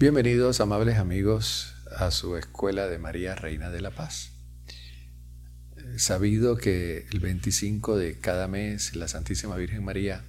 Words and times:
Bienvenidos, 0.00 0.60
amables 0.60 0.96
amigos, 0.96 1.74
a 1.96 2.12
su 2.12 2.36
Escuela 2.36 2.86
de 2.86 3.00
María, 3.00 3.34
Reina 3.34 3.68
de 3.68 3.80
la 3.80 3.90
Paz. 3.90 4.30
Sabido 5.96 6.56
que 6.56 7.08
el 7.10 7.18
25 7.18 7.96
de 7.96 8.16
cada 8.20 8.46
mes 8.46 8.94
la 8.94 9.08
Santísima 9.08 9.56
Virgen 9.56 9.82
María 9.82 10.22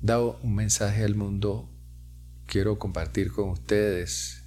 da 0.00 0.20
un 0.20 0.54
mensaje 0.54 1.02
al 1.02 1.16
mundo, 1.16 1.68
quiero 2.46 2.78
compartir 2.78 3.32
con 3.32 3.48
ustedes 3.48 4.44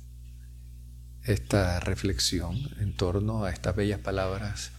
esta 1.24 1.82
reflexión 1.82 2.56
en 2.80 2.96
torno 2.96 3.44
a 3.44 3.52
estas 3.52 3.76
bellas 3.76 4.00
palabras 4.00 4.72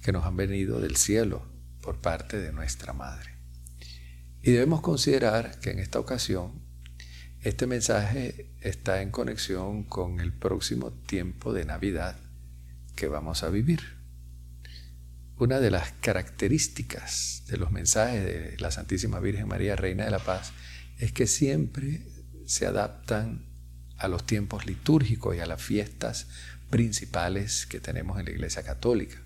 que 0.00 0.12
nos 0.12 0.26
han 0.26 0.36
venido 0.36 0.78
del 0.80 0.94
cielo 0.94 1.42
por 1.82 2.00
parte 2.00 2.38
de 2.38 2.52
nuestra 2.52 2.92
Madre. 2.92 3.34
Y 4.42 4.52
debemos 4.52 4.80
considerar 4.80 5.58
que 5.58 5.72
en 5.72 5.80
esta 5.80 5.98
ocasión 5.98 6.67
este 7.48 7.66
mensaje 7.66 8.50
está 8.60 9.00
en 9.00 9.10
conexión 9.10 9.84
con 9.84 10.20
el 10.20 10.34
próximo 10.34 10.92
tiempo 10.92 11.54
de 11.54 11.64
Navidad 11.64 12.16
que 12.94 13.08
vamos 13.08 13.42
a 13.42 13.48
vivir. 13.48 13.80
Una 15.38 15.58
de 15.58 15.70
las 15.70 15.92
características 15.92 17.44
de 17.46 17.56
los 17.56 17.70
mensajes 17.70 18.22
de 18.22 18.56
la 18.58 18.70
Santísima 18.70 19.18
Virgen 19.18 19.48
María, 19.48 19.76
Reina 19.76 20.04
de 20.04 20.10
la 20.10 20.18
Paz, 20.18 20.52
es 20.98 21.12
que 21.12 21.26
siempre 21.26 22.02
se 22.44 22.66
adaptan 22.66 23.46
a 23.96 24.08
los 24.08 24.26
tiempos 24.26 24.66
litúrgicos 24.66 25.34
y 25.34 25.40
a 25.40 25.46
las 25.46 25.62
fiestas 25.62 26.26
principales 26.68 27.64
que 27.64 27.80
tenemos 27.80 28.18
en 28.18 28.26
la 28.26 28.32
Iglesia 28.32 28.62
Católica. 28.62 29.16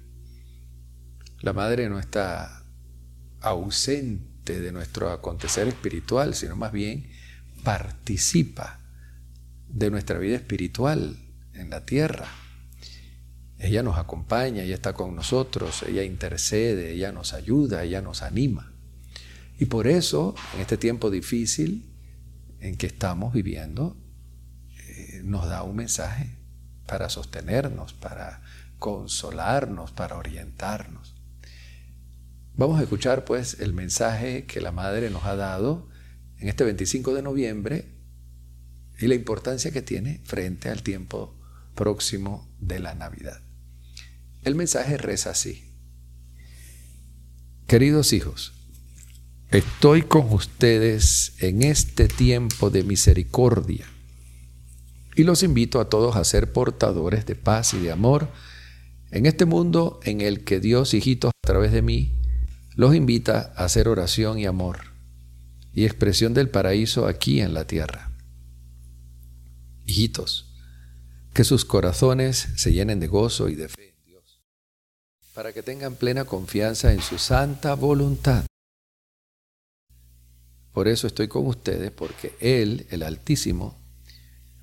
La 1.41 1.53
Madre 1.53 1.89
no 1.89 1.99
está 1.99 2.65
ausente 3.41 4.61
de 4.61 4.71
nuestro 4.71 5.11
acontecer 5.11 5.67
espiritual, 5.67 6.35
sino 6.35 6.55
más 6.55 6.71
bien 6.71 7.11
participa 7.63 8.81
de 9.69 9.91
nuestra 9.91 10.19
vida 10.19 10.37
espiritual 10.37 11.17
en 11.55 11.71
la 11.71 11.85
tierra. 11.85 12.27
Ella 13.59 13.83
nos 13.83 13.97
acompaña, 13.97 14.63
ella 14.63 14.75
está 14.75 14.93
con 14.93 15.15
nosotros, 15.15 15.85
ella 15.85 16.03
intercede, 16.03 16.93
ella 16.93 17.13
nos 17.13 17.33
ayuda, 17.33 17.85
ella 17.85 18.03
nos 18.03 18.23
anima. 18.23 18.73
Y 19.59 19.67
por 19.67 19.87
eso, 19.87 20.35
en 20.55 20.61
este 20.61 20.77
tiempo 20.77 21.11
difícil 21.11 21.89
en 22.61 22.77
que 22.77 22.87
estamos 22.87 23.33
viviendo, 23.33 23.97
eh, 24.79 25.21
nos 25.25 25.49
da 25.49 25.63
un 25.63 25.77
mensaje 25.77 26.37
para 26.87 27.09
sostenernos, 27.09 27.93
para 27.93 28.43
consolarnos, 28.79 29.93
para 29.93 30.17
orientarnos. 30.17 31.15
Vamos 32.55 32.81
a 32.81 32.83
escuchar 32.83 33.25
pues 33.25 33.61
el 33.61 33.73
mensaje 33.73 34.45
que 34.45 34.61
la 34.61 34.73
Madre 34.73 35.09
nos 35.09 35.25
ha 35.25 35.37
dado 35.37 35.89
en 36.43 36.49
este 36.49 36.65
25 36.65 37.15
de 37.15 37.23
noviembre 37.23 37.85
y 38.99 39.07
la 39.07 39.15
importancia 39.15 39.71
que 39.71 39.81
tiene 39.81 40.21
frente 40.25 40.71
al 40.71 40.83
tiempo 40.83 41.39
próximo 41.77 42.53
de 42.59 42.81
la 42.81 42.97
Navidad. 42.97 43.41
El 44.43 44.57
mensaje 44.57 44.99
reza 44.99 45.31
así. 45.31 45.63
Queridos 47.69 48.13
hijos, 48.13 48.55
estoy 49.53 50.03
con 50.03 50.33
ustedes 50.33 51.35
en 51.39 51.63
este 51.63 52.09
tiempo 52.09 52.71
de 52.71 52.83
misericordia 52.83 53.87
y 55.15 55.23
los 55.23 55.45
invito 55.45 55.79
a 55.79 55.89
todos 55.89 56.17
a 56.17 56.25
ser 56.25 56.53
portadores 56.53 57.25
de 57.25 57.37
paz 57.37 57.73
y 57.73 57.79
de 57.79 57.93
amor 57.93 58.29
en 59.13 59.27
este 59.27 59.45
mundo 59.45 60.01
en 60.03 60.21
el 60.21 60.43
que 60.43 60.59
Dios, 60.59 60.93
hijitos, 60.93 61.31
a 61.31 61.47
través 61.47 61.71
de 61.71 61.83
mí, 61.83 62.11
los 62.75 62.97
invita 62.97 63.53
a 63.55 63.65
hacer 63.65 63.87
oración 63.87 64.41
y 64.41 64.47
amor 64.47 64.92
y 65.75 65.85
expresión 65.85 66.35
del 66.35 66.49
paraíso 66.49 67.07
aquí 67.07 67.41
en 67.41 67.55
la 67.55 67.67
tierra. 67.67 68.11
Hijitos, 69.87 70.53
que 71.33 71.45
sus 71.45 71.65
corazones 71.65 72.49
se 72.57 72.73
llenen 72.73 73.01
de 73.01 73.07
gozo 73.07 73.49
y 73.49 73.55
de 73.55 73.69
fe 73.69 73.89
en 73.89 74.05
Dios, 74.05 74.43
para 75.35 75.53
que 75.53 75.63
tengan 75.63 75.95
plena 75.95 76.25
confianza 76.25 76.93
en 76.93 77.01
su 77.01 77.19
santa 77.19 77.75
voluntad. 77.75 78.45
Por 80.73 80.89
eso 80.89 81.07
estoy 81.07 81.29
con 81.29 81.47
ustedes, 81.47 81.91
porque 81.91 82.35
Él, 82.41 82.87
el 82.91 83.03
Altísimo, 83.03 83.79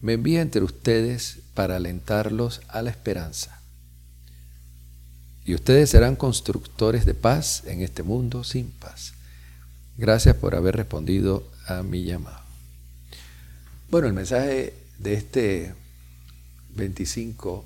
me 0.02 0.14
envía 0.14 0.42
entre 0.42 0.64
ustedes 0.64 1.40
para 1.54 1.76
alentarlos 1.76 2.62
a 2.68 2.82
la 2.82 2.90
esperanza. 2.90 3.62
Y 5.46 5.56
ustedes 5.56 5.90
serán 5.90 6.16
constructores 6.16 7.06
de 7.06 7.16
paz 7.16 7.64
en 7.66 7.82
este 7.82 8.04
mundo 8.04 8.44
sin 8.44 8.72
paz. 8.72 9.14
Gracias 10.00 10.38
por 10.38 10.56
haber 10.56 10.78
respondido 10.78 11.44
a 11.68 11.84
mi 11.84 12.06
llamado. 12.06 12.40
Bueno, 13.90 14.08
el 14.08 14.14
mensaje 14.14 14.74
de 14.98 15.14
este 15.14 15.76
25 16.74 17.66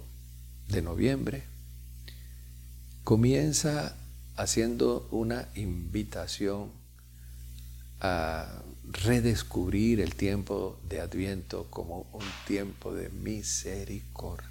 de 0.70 0.82
noviembre 0.82 1.44
comienza 3.04 3.96
haciendo 4.36 5.08
una 5.12 5.48
invitación 5.54 6.72
a 8.02 8.64
redescubrir 8.92 10.02
el 10.02 10.16
tiempo 10.16 10.80
de 10.90 11.02
Adviento 11.02 11.68
como 11.70 12.08
un 12.14 12.26
tiempo 12.48 12.96
de 12.96 13.10
misericordia. 13.10 14.50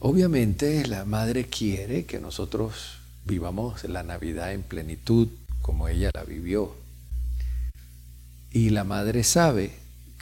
Obviamente 0.00 0.84
la 0.88 1.04
Madre 1.04 1.44
quiere 1.44 2.06
que 2.06 2.18
nosotros 2.18 2.98
vivamos 3.24 3.84
la 3.84 4.02
Navidad 4.02 4.52
en 4.52 4.64
plenitud, 4.64 5.28
como 5.64 5.88
ella 5.88 6.10
la 6.12 6.24
vivió. 6.24 6.76
Y 8.52 8.68
la 8.68 8.84
madre 8.84 9.24
sabe 9.24 9.72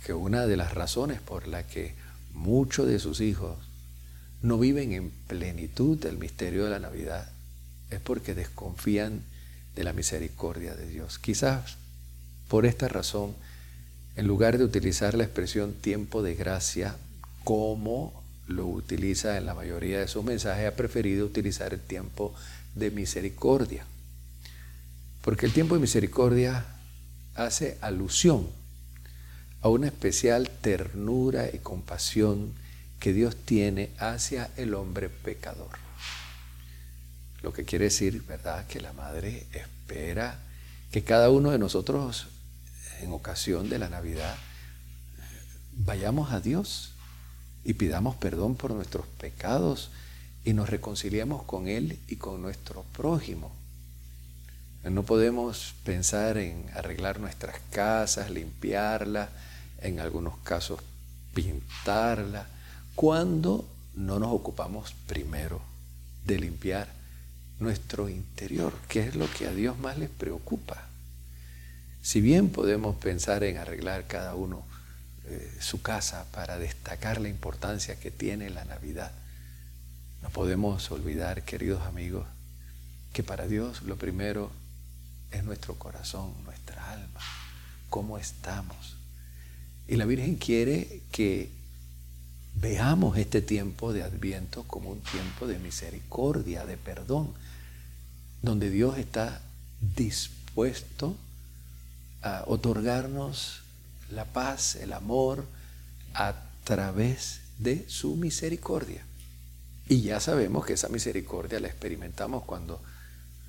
que 0.07 0.13
una 0.13 0.47
de 0.47 0.57
las 0.57 0.73
razones 0.73 1.21
por 1.21 1.49
la 1.49 1.67
que 1.67 1.95
muchos 2.33 2.87
de 2.87 3.01
sus 3.01 3.21
hijos 3.21 3.59
no 4.41 4.57
viven 4.57 4.93
en 4.93 5.11
plenitud 5.27 5.99
del 5.99 6.17
misterio 6.17 6.63
de 6.63 6.71
la 6.71 6.79
Navidad 6.79 7.29
es 7.91 7.99
porque 7.99 8.37
desconfían 8.37 9.25
de 9.75 9.83
la 9.83 9.93
misericordia 9.93 10.77
de 10.77 10.87
Dios. 10.87 11.19
Quizás 11.19 11.77
por 12.47 12.65
esta 12.65 12.87
razón, 12.87 13.35
en 14.15 14.29
lugar 14.29 14.59
de 14.59 14.65
utilizar 14.65 15.15
la 15.15 15.25
expresión 15.25 15.73
tiempo 15.73 16.23
de 16.23 16.37
gracia 16.37 16.95
como 17.43 18.23
lo 18.47 18.69
utiliza 18.69 19.37
en 19.39 19.47
la 19.47 19.55
mayoría 19.55 19.99
de 19.99 20.07
sus 20.07 20.23
mensajes, 20.23 20.69
ha 20.69 20.77
preferido 20.77 21.27
utilizar 21.27 21.75
el 21.75 21.81
tiempo 21.81 22.33
de 22.77 22.93
misericordia. 22.93 23.87
Porque 25.23 25.47
el 25.47 25.53
tiempo 25.53 25.75
de 25.75 25.81
misericordia 25.81 26.67
hace 27.35 27.79
alusión 27.81 28.49
a 29.63 29.69
una 29.69 29.87
especial 29.87 30.51
ternura 30.61 31.49
y 31.53 31.59
compasión 31.59 32.53
que 32.99 33.13
Dios 33.13 33.37
tiene 33.37 33.91
hacia 33.99 34.51
el 34.57 34.75
hombre 34.75 35.09
pecador. 35.09 35.71
Lo 37.43 37.53
que 37.53 37.65
quiere 37.65 37.87
decir, 37.87 38.23
¿verdad?, 38.23 38.67
que 38.67 38.81
la 38.81 38.93
Madre 38.93 39.47
espera 39.53 40.39
que 40.91 41.03
cada 41.03 41.31
uno 41.31 41.51
de 41.51 41.59
nosotros, 41.59 42.27
en 43.01 43.13
ocasión 43.13 43.69
de 43.69 43.79
la 43.79 43.89
Navidad, 43.89 44.37
vayamos 45.73 46.33
a 46.33 46.41
Dios 46.41 46.93
y 47.65 47.75
pidamos 47.75 48.17
perdón 48.17 48.57
por 48.57 48.73
nuestros 48.73 49.07
pecados 49.07 49.91
y 50.45 50.53
nos 50.53 50.69
reconciliemos 50.69 51.45
con 51.45 51.69
Él 51.69 51.99
y 52.09 52.17
con 52.17 52.43
nuestro 52.43 52.85
prójimo. 52.93 53.62
No 54.85 55.05
podemos 55.05 55.75
pensar 55.85 56.39
en 56.39 56.67
arreglar 56.75 57.21
nuestras 57.21 57.61
casas, 57.71 58.31
limpiarlas, 58.31 59.29
en 59.81 60.01
algunos 60.01 60.37
casos 60.39 60.81
pintarla, 61.35 62.47
cuando 62.95 63.69
no 63.95 64.19
nos 64.19 64.33
ocupamos 64.33 64.95
primero 65.07 65.61
de 66.27 66.39
limpiar 66.39 66.89
nuestro 67.61 68.09
interior, 68.09 68.75
que 68.89 69.01
es 69.01 69.15
lo 69.15 69.31
que 69.31 69.47
a 69.47 69.53
Dios 69.53 69.79
más 69.79 69.99
les 69.99 70.11
preocupa. 70.11 70.89
Si 72.03 72.21
bien 72.21 72.51
podemos 72.51 72.97
pensar 72.97 73.45
en 73.45 73.59
arreglar 73.59 74.07
cada 74.09 74.35
uno 74.35 74.65
eh, 75.27 75.57
su 75.61 75.81
casa 75.81 76.27
para 76.33 76.59
destacar 76.59 77.21
la 77.21 77.29
importancia 77.29 77.99
que 78.01 78.11
tiene 78.11 78.51
la 78.51 78.65
Navidad, 78.65 79.13
no 80.23 80.31
podemos 80.31 80.91
olvidar, 80.91 81.43
queridos 81.45 81.83
amigos, 81.83 82.27
que 83.13 83.23
para 83.23 83.47
Dios 83.47 83.83
lo 83.83 83.97
primero 83.97 84.51
es 85.33 85.45
nuestro 85.45 85.75
corazón, 85.75 86.33
nuestra 86.45 86.93
alma, 86.93 87.21
cómo 87.91 88.19
estamos. 88.19 88.97
Y 89.89 89.97
la 89.97 90.05
Virgen 90.05 90.37
quiere 90.37 91.03
que 91.11 91.51
veamos 92.55 93.17
este 93.17 93.43
tiempo 93.43 93.93
de 93.93 94.03
adviento 94.03 94.63
como 94.65 94.91
un 94.91 95.01
tiempo 95.01 95.47
de 95.47 95.59
misericordia, 95.59 96.65
de 96.67 96.77
perdón, 96.77 97.33
donde 98.43 98.71
Dios 98.71 98.99
está 98.99 99.41
dispuesto 99.97 101.17
a 102.23 102.45
otorgarnos 102.47 103.63
la 104.11 104.25
paz, 104.27 104.77
el 104.77 104.93
amor, 104.93 105.47
a 106.15 106.35
través 106.65 107.41
de 107.59 107.85
su 107.89 108.17
misericordia. 108.17 109.05
Y 109.89 110.03
ya 110.03 110.21
sabemos 110.21 110.65
que 110.65 110.75
esa 110.75 110.89
misericordia 110.89 111.61
la 111.61 111.69
experimentamos 111.69 112.45
cuando 112.45 112.81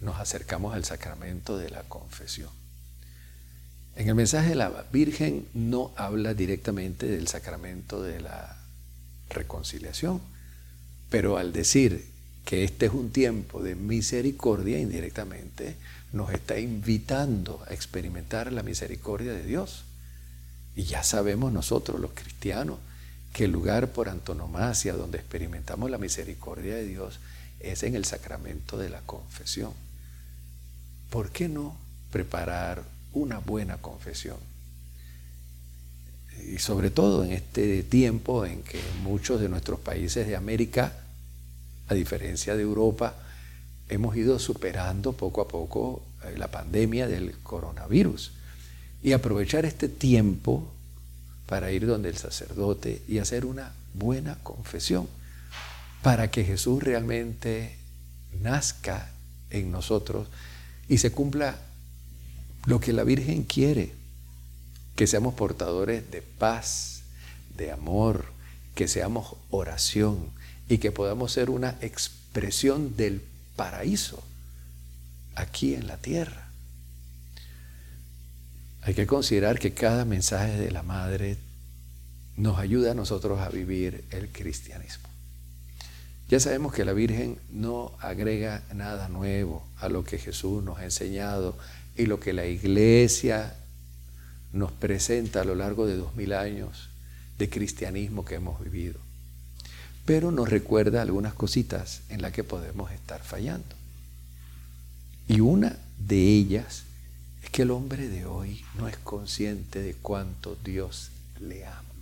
nos 0.04 0.20
acercamos 0.20 0.76
al 0.76 0.86
sacramento 0.86 1.58
de 1.58 1.70
la 1.70 1.84
confesión. 1.84 2.50
En 3.96 4.10
el 4.10 4.16
mensaje 4.16 4.50
de 4.50 4.56
la 4.56 4.86
Virgen 4.92 5.48
no 5.54 5.92
habla 5.96 6.34
directamente 6.34 7.06
del 7.06 7.28
sacramento 7.28 8.02
de 8.02 8.22
la 8.22 8.58
reconciliación, 9.30 10.22
pero 11.10 11.38
al 11.38 11.54
decir 11.54 12.06
que 12.44 12.64
este 12.64 12.88
es 12.88 12.94
un 12.94 13.12
tiempo 13.12 13.62
de 13.62 13.76
misericordia, 13.76 14.80
indirectamente 14.80 15.76
nos 16.12 16.32
está 16.32 16.60
invitando 16.60 17.64
a 17.68 17.74
experimentar 17.74 18.52
la 18.52 18.64
misericordia 18.64 19.32
de 19.32 19.44
Dios. 19.44 19.84
Y 20.76 20.84
ya 20.84 21.04
sabemos 21.04 21.54
nosotros, 21.54 22.00
los 22.00 22.12
cristianos, 22.12 22.80
que 23.32 23.46
el 23.46 23.52
lugar 23.52 23.92
por 23.92 24.10
antonomasia 24.10 24.94
donde 24.94 25.18
experimentamos 25.18 25.90
la 25.90 25.98
misericordia 25.98 26.76
de 26.76 26.86
Dios 26.86 27.20
es 27.60 27.84
en 27.84 27.96
el 27.96 28.06
sacramento 28.06 28.78
de 28.78 28.90
la 28.90 29.02
confesión. 29.02 29.74
¿Por 31.14 31.30
qué 31.30 31.48
no 31.48 31.78
preparar 32.12 32.82
una 33.14 33.38
buena 33.38 33.78
confesión? 33.78 34.38
Y 36.52 36.58
sobre 36.58 36.90
todo 36.90 37.24
en 37.24 37.34
este 37.34 37.84
tiempo 37.84 38.48
en 38.48 38.64
que 38.64 38.80
muchos 39.04 39.40
de 39.40 39.48
nuestros 39.48 39.80
países 39.80 40.26
de 40.26 40.36
América, 40.36 40.92
a 41.88 41.94
diferencia 41.94 42.56
de 42.56 42.64
Europa, 42.64 43.14
hemos 43.90 44.18
ido 44.18 44.40
superando 44.40 45.14
poco 45.14 45.42
a 45.42 45.48
poco 45.48 46.02
eh, 46.24 46.34
la 46.36 46.48
pandemia 46.48 47.06
del 47.06 47.38
coronavirus. 47.44 48.32
Y 49.04 49.12
aprovechar 49.12 49.66
este 49.66 49.90
tiempo 49.90 50.68
para 51.46 51.72
ir 51.72 51.86
donde 51.86 52.10
el 52.10 52.18
sacerdote 52.18 53.04
y 53.08 53.20
hacer 53.20 53.46
una 53.46 53.72
buena 53.94 54.40
confesión, 54.42 55.08
para 56.02 56.32
que 56.32 56.44
Jesús 56.44 56.82
realmente 56.82 57.78
nazca 58.42 59.12
en 59.52 59.72
nosotros 59.72 60.28
y 60.88 60.98
se 60.98 61.12
cumpla 61.12 61.60
lo 62.66 62.80
que 62.80 62.94
la 62.94 63.04
Virgen 63.04 63.44
quiere, 63.44 63.94
que 64.96 65.08
seamos 65.08 65.34
portadores 65.34 66.10
de 66.12 66.22
paz, 66.22 67.02
de 67.58 67.72
amor, 67.72 68.26
que 68.76 68.88
seamos 68.88 69.36
oración 69.50 70.30
y 70.70 70.78
que 70.78 70.92
podamos 70.92 71.32
ser 71.32 71.50
una 71.50 71.78
expresión 71.82 72.96
del 72.96 73.22
paraíso 73.56 74.24
aquí 75.36 75.76
en 75.76 75.88
la 75.88 75.98
tierra. 75.98 76.50
Hay 78.82 78.94
que 78.94 79.08
considerar 79.08 79.60
que 79.60 79.74
cada 79.74 80.06
mensaje 80.06 80.58
de 80.58 80.72
la 80.72 80.84
Madre 80.84 81.38
nos 82.36 82.60
ayuda 82.60 82.92
a 82.92 82.96
nosotros 82.96 83.40
a 83.40 83.50
vivir 83.50 84.04
el 84.12 84.30
cristianismo. 84.30 85.13
Ya 86.34 86.40
sabemos 86.40 86.74
que 86.74 86.84
la 86.84 86.94
Virgen 86.94 87.38
no 87.52 87.92
agrega 88.00 88.64
nada 88.74 89.08
nuevo 89.08 89.64
a 89.78 89.88
lo 89.88 90.04
que 90.04 90.18
Jesús 90.18 90.64
nos 90.64 90.80
ha 90.80 90.84
enseñado 90.84 91.56
y 91.96 92.08
lo 92.08 92.20
que 92.20 92.34
la 92.34 92.48
Iglesia 92.48 93.56
nos 94.52 94.72
presenta 94.72 95.42
a 95.42 95.44
lo 95.44 95.54
largo 95.54 95.86
de 95.86 95.96
dos 95.96 96.16
mil 96.16 96.34
años 96.34 96.90
de 97.38 97.52
cristianismo 97.52 98.26
que 98.26 98.34
hemos 98.34 98.60
vivido. 98.64 99.00
Pero 100.06 100.32
nos 100.32 100.50
recuerda 100.50 101.04
algunas 101.04 101.36
cositas 101.36 102.02
en 102.10 102.24
las 102.24 102.32
que 102.32 102.44
podemos 102.44 102.92
estar 102.92 103.22
fallando. 103.22 103.76
Y 105.28 105.40
una 105.40 105.78
de 106.00 106.18
ellas 106.18 106.86
es 107.44 107.52
que 107.52 107.62
el 107.62 107.70
hombre 107.70 108.08
de 108.08 108.26
hoy 108.26 108.66
no 108.80 108.88
es 108.88 108.98
consciente 108.98 109.84
de 109.84 109.94
cuánto 109.94 110.58
Dios 110.64 111.12
le 111.40 111.68
ama. 111.68 111.93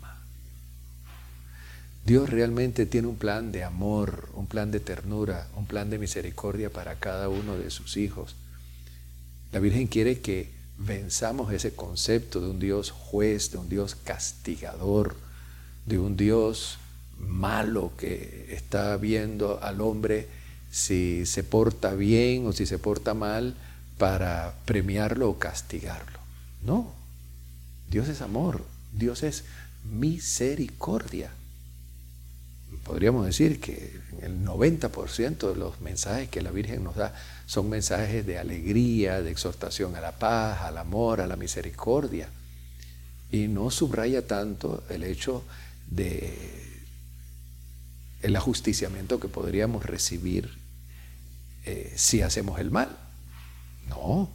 Dios 2.06 2.30
realmente 2.30 2.86
tiene 2.86 3.08
un 3.08 3.16
plan 3.16 3.52
de 3.52 3.64
amor, 3.64 4.30
un 4.34 4.48
plan 4.48 4.72
de 4.72 4.80
ternura, 4.80 5.48
un 5.56 5.66
plan 5.66 5.90
de 5.90 6.00
misericordia 6.00 6.72
para 6.72 6.96
cada 6.96 7.30
uno 7.30 7.58
de 7.58 7.70
sus 7.70 7.96
hijos. 7.98 8.36
La 9.52 9.60
Virgen 9.60 9.88
quiere 9.88 10.20
que 10.20 10.50
venzamos 10.78 11.54
ese 11.54 11.76
concepto 11.76 12.42
de 12.42 12.50
un 12.50 12.60
Dios 12.60 12.92
juez, 12.92 13.52
de 13.52 13.60
un 13.60 13.70
Dios 13.70 13.96
castigador, 13.96 15.16
de 15.86 16.00
un 16.00 16.18
Dios 16.18 16.80
malo 17.20 17.92
que 17.98 18.48
está 18.50 18.98
viendo 18.98 19.62
al 19.62 19.82
hombre 19.82 20.28
si 20.72 21.26
se 21.26 21.44
porta 21.44 21.94
bien 21.94 22.48
o 22.48 22.54
si 22.54 22.66
se 22.66 22.80
porta 22.80 23.14
mal 23.14 23.56
para 23.98 24.56
premiarlo 24.66 25.30
o 25.30 25.38
castigarlo. 25.38 26.20
No, 26.64 26.92
Dios 27.90 28.08
es 28.08 28.22
amor, 28.22 28.66
Dios 28.94 29.22
es 29.22 29.44
misericordia. 29.84 31.32
Podríamos 32.84 33.26
decir 33.26 33.60
que 33.60 34.00
el 34.22 34.46
90% 34.46 35.54
de 35.54 35.56
los 35.56 35.82
mensajes 35.82 36.30
que 36.30 36.42
la 36.42 36.52
Virgen 36.52 36.84
nos 36.84 36.96
da 36.96 37.14
son 37.46 37.70
mensajes 37.70 38.26
de 38.26 38.38
alegría, 38.38 39.22
de 39.22 39.32
exhortación 39.32 39.96
a 39.96 40.02
la 40.02 40.14
paz, 40.14 40.62
al 40.62 40.78
amor, 40.78 41.22
a 41.22 41.28
la 41.28 41.36
misericordia. 41.36 42.30
Y 43.32 43.48
no 43.48 43.72
subraya 43.72 44.26
tanto 44.28 44.84
el 44.90 45.04
hecho 45.04 45.44
de 45.90 46.72
el 48.22 48.36
ajusticiamiento 48.36 49.20
que 49.20 49.28
podríamos 49.28 49.86
recibir 49.86 50.52
eh, 51.66 51.94
si 51.96 52.22
hacemos 52.22 52.60
el 52.60 52.72
mal. 52.72 52.96
No, 53.90 54.30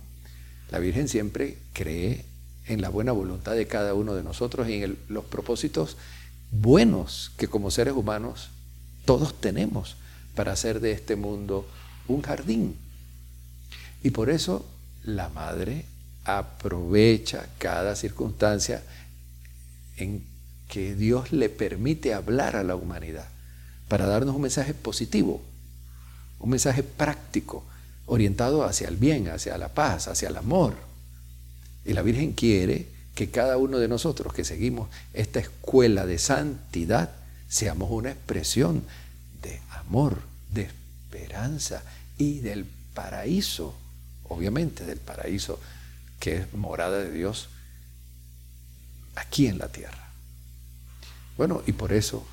la 0.70 0.78
Virgen 0.78 1.08
siempre 1.08 1.58
cree 1.72 2.24
en 2.66 2.80
la 2.80 2.88
buena 2.88 3.12
voluntad 3.12 3.54
de 3.54 3.66
cada 3.66 3.94
uno 3.94 4.14
de 4.14 4.22
nosotros 4.22 4.68
y 4.68 4.82
en 4.82 4.98
los 5.08 5.24
propósitos 5.24 5.96
buenos 6.50 7.32
que 7.36 7.48
como 7.48 7.70
seres 7.70 7.94
humanos 7.94 8.50
todos 9.04 9.40
tenemos 9.40 9.96
para 10.34 10.52
hacer 10.52 10.80
de 10.80 10.92
este 10.92 11.16
mundo 11.16 11.66
un 12.08 12.22
jardín. 12.22 12.76
Y 14.02 14.10
por 14.10 14.30
eso 14.30 14.66
la 15.04 15.28
madre 15.28 15.84
aprovecha 16.24 17.46
cada 17.58 17.96
circunstancia 17.96 18.82
en 19.96 20.24
que 20.68 20.94
Dios 20.94 21.32
le 21.32 21.48
permite 21.48 22.12
hablar 22.12 22.56
a 22.56 22.64
la 22.64 22.76
humanidad 22.76 23.28
para 23.88 24.06
darnos 24.06 24.34
un 24.34 24.42
mensaje 24.42 24.74
positivo, 24.74 25.40
un 26.40 26.50
mensaje 26.50 26.82
práctico, 26.82 27.64
orientado 28.06 28.64
hacia 28.64 28.88
el 28.88 28.96
bien, 28.96 29.28
hacia 29.28 29.56
la 29.58 29.68
paz, 29.68 30.08
hacia 30.08 30.28
el 30.28 30.36
amor. 30.36 30.74
Y 31.84 31.92
la 31.92 32.02
Virgen 32.02 32.32
quiere 32.32 32.88
que 33.16 33.30
cada 33.30 33.56
uno 33.56 33.78
de 33.78 33.88
nosotros 33.88 34.34
que 34.34 34.44
seguimos 34.44 34.90
esta 35.14 35.40
escuela 35.40 36.04
de 36.04 36.18
santidad 36.18 37.10
seamos 37.48 37.90
una 37.90 38.10
expresión 38.10 38.84
de 39.42 39.58
amor, 39.70 40.18
de 40.52 40.64
esperanza 40.64 41.82
y 42.18 42.40
del 42.40 42.66
paraíso, 42.92 43.74
obviamente 44.24 44.84
del 44.84 44.98
paraíso 44.98 45.58
que 46.20 46.36
es 46.36 46.52
morada 46.52 46.98
de 46.98 47.10
Dios 47.10 47.48
aquí 49.14 49.46
en 49.46 49.56
la 49.58 49.68
tierra. 49.68 50.10
Bueno, 51.38 51.62
y 51.66 51.72
por 51.72 51.94
eso, 51.94 52.26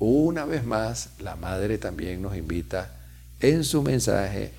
una 0.00 0.44
vez 0.46 0.64
más, 0.64 1.10
la 1.20 1.36
Madre 1.36 1.78
también 1.78 2.20
nos 2.20 2.36
invita 2.36 2.90
en 3.38 3.62
su 3.62 3.82
mensaje 3.82 4.50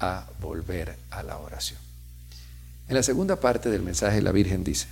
a 0.00 0.26
volver 0.40 0.96
a 1.10 1.22
la 1.22 1.38
oración. 1.38 1.78
En 2.88 2.96
la 2.96 3.04
segunda 3.04 3.38
parte 3.38 3.70
del 3.70 3.82
mensaje 3.82 4.20
la 4.20 4.32
Virgen 4.32 4.64
dice, 4.64 4.88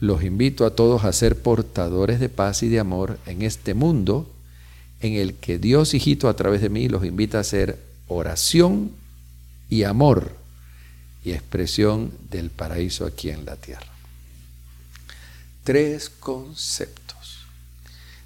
los 0.00 0.24
invito 0.24 0.64
a 0.64 0.74
todos 0.74 1.04
a 1.04 1.12
ser 1.12 1.40
portadores 1.40 2.20
de 2.20 2.30
paz 2.30 2.62
y 2.62 2.68
de 2.68 2.80
amor 2.80 3.18
en 3.26 3.42
este 3.42 3.74
mundo 3.74 4.32
en 5.00 5.12
el 5.12 5.34
que 5.34 5.58
Dios 5.58 5.92
hijito 5.92 6.28
a 6.28 6.36
través 6.36 6.62
de 6.62 6.70
mí 6.70 6.88
los 6.88 7.04
invita 7.04 7.38
a 7.38 7.42
hacer 7.42 7.78
oración 8.08 8.92
y 9.68 9.84
amor 9.84 10.34
y 11.22 11.32
expresión 11.32 12.12
del 12.30 12.50
paraíso 12.50 13.04
aquí 13.04 13.28
en 13.28 13.44
la 13.44 13.56
tierra. 13.56 13.86
Tres 15.64 16.08
conceptos. 16.08 17.44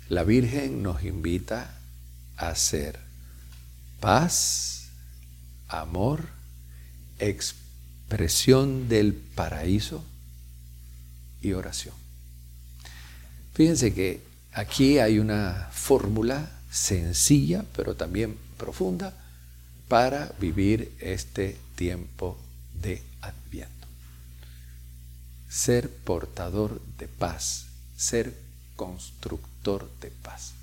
La 0.09 0.23
Virgen 0.23 0.83
nos 0.83 1.02
invita 1.02 1.76
a 2.37 2.49
hacer 2.50 3.00
paz, 3.99 4.90
amor, 5.66 6.28
expresión 7.19 8.88
del 8.88 9.12
paraíso 9.12 10.04
oración. 11.53 11.95
Fíjense 13.53 13.93
que 13.93 14.23
aquí 14.53 14.99
hay 14.99 15.19
una 15.19 15.69
fórmula 15.73 16.51
sencilla, 16.71 17.65
pero 17.77 17.95
también 17.95 18.37
profunda, 18.57 19.15
para 19.89 20.33
vivir 20.41 20.93
este 20.99 21.57
tiempo 21.77 22.39
de 22.81 23.03
adviento. 23.21 23.87
Ser 25.49 25.91
portador 25.91 26.81
de 26.99 27.07
paz, 27.07 27.67
ser 27.97 28.35
constructor 28.77 29.89
de 30.01 30.11
paz. 30.11 30.55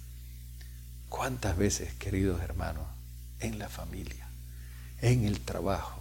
¿Cuántas 1.08 1.58
veces, 1.58 1.94
queridos 1.94 2.42
hermanos, 2.42 2.88
en 3.42 3.60
la 3.60 3.70
familia, 3.70 4.28
en 5.02 5.26
el 5.26 5.40
trabajo, 5.40 6.00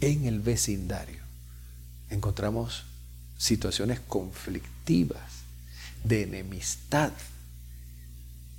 en 0.00 0.26
el 0.26 0.40
vecindario. 0.40 1.22
Encontramos 2.10 2.84
situaciones 3.38 4.00
conflictivas, 4.00 5.36
de 6.04 6.22
enemistad, 6.22 7.12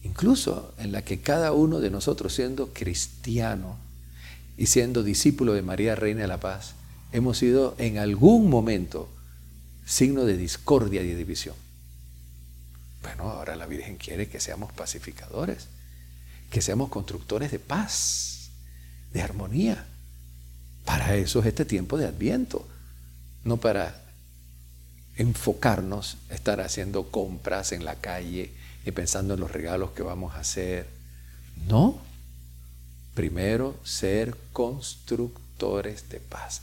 incluso 0.03 0.73
en 0.77 0.91
la 0.91 1.01
que 1.03 1.19
cada 1.19 1.53
uno 1.53 1.79
de 1.79 1.89
nosotros 1.89 2.33
siendo 2.33 2.73
cristiano 2.73 3.77
y 4.57 4.67
siendo 4.67 5.03
discípulo 5.03 5.53
de 5.53 5.61
María 5.61 5.95
Reina 5.95 6.21
de 6.21 6.27
la 6.27 6.39
Paz, 6.39 6.73
hemos 7.11 7.37
sido 7.37 7.75
en 7.77 7.97
algún 7.97 8.49
momento 8.49 9.09
signo 9.85 10.25
de 10.25 10.37
discordia 10.37 11.01
y 11.01 11.07
de 11.07 11.15
división. 11.15 11.55
Bueno, 13.01 13.29
ahora 13.29 13.55
la 13.55 13.65
Virgen 13.65 13.95
quiere 13.95 14.27
que 14.27 14.41
seamos 14.41 14.73
pacificadores, 14.73 15.67
que 16.51 16.61
seamos 16.61 16.89
constructores 16.89 17.51
de 17.51 17.59
paz, 17.59 18.49
de 19.13 19.21
armonía. 19.21 19.85
Para 20.83 21.15
eso 21.15 21.39
es 21.39 21.45
este 21.45 21.63
tiempo 21.63 21.97
de 21.97 22.07
adviento, 22.07 22.67
no 23.45 23.57
para 23.57 24.06
enfocarnos, 25.17 26.17
estar 26.29 26.61
haciendo 26.61 27.09
compras 27.09 27.71
en 27.71 27.83
la 27.83 27.95
calle 27.95 28.51
y 28.85 28.91
pensando 28.91 29.33
en 29.33 29.39
los 29.39 29.51
regalos 29.51 29.91
que 29.91 30.03
vamos 30.03 30.35
a 30.35 30.39
hacer. 30.39 30.87
No, 31.67 31.99
primero 33.15 33.79
ser 33.83 34.37
constructores 34.53 36.09
de 36.09 36.19
paz. 36.19 36.61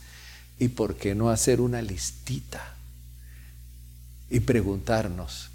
¿Y 0.58 0.68
por 0.68 0.96
qué 0.96 1.16
no 1.16 1.30
hacer 1.30 1.60
una 1.60 1.82
listita 1.82 2.74
y 4.30 4.40
preguntarnos, 4.40 5.50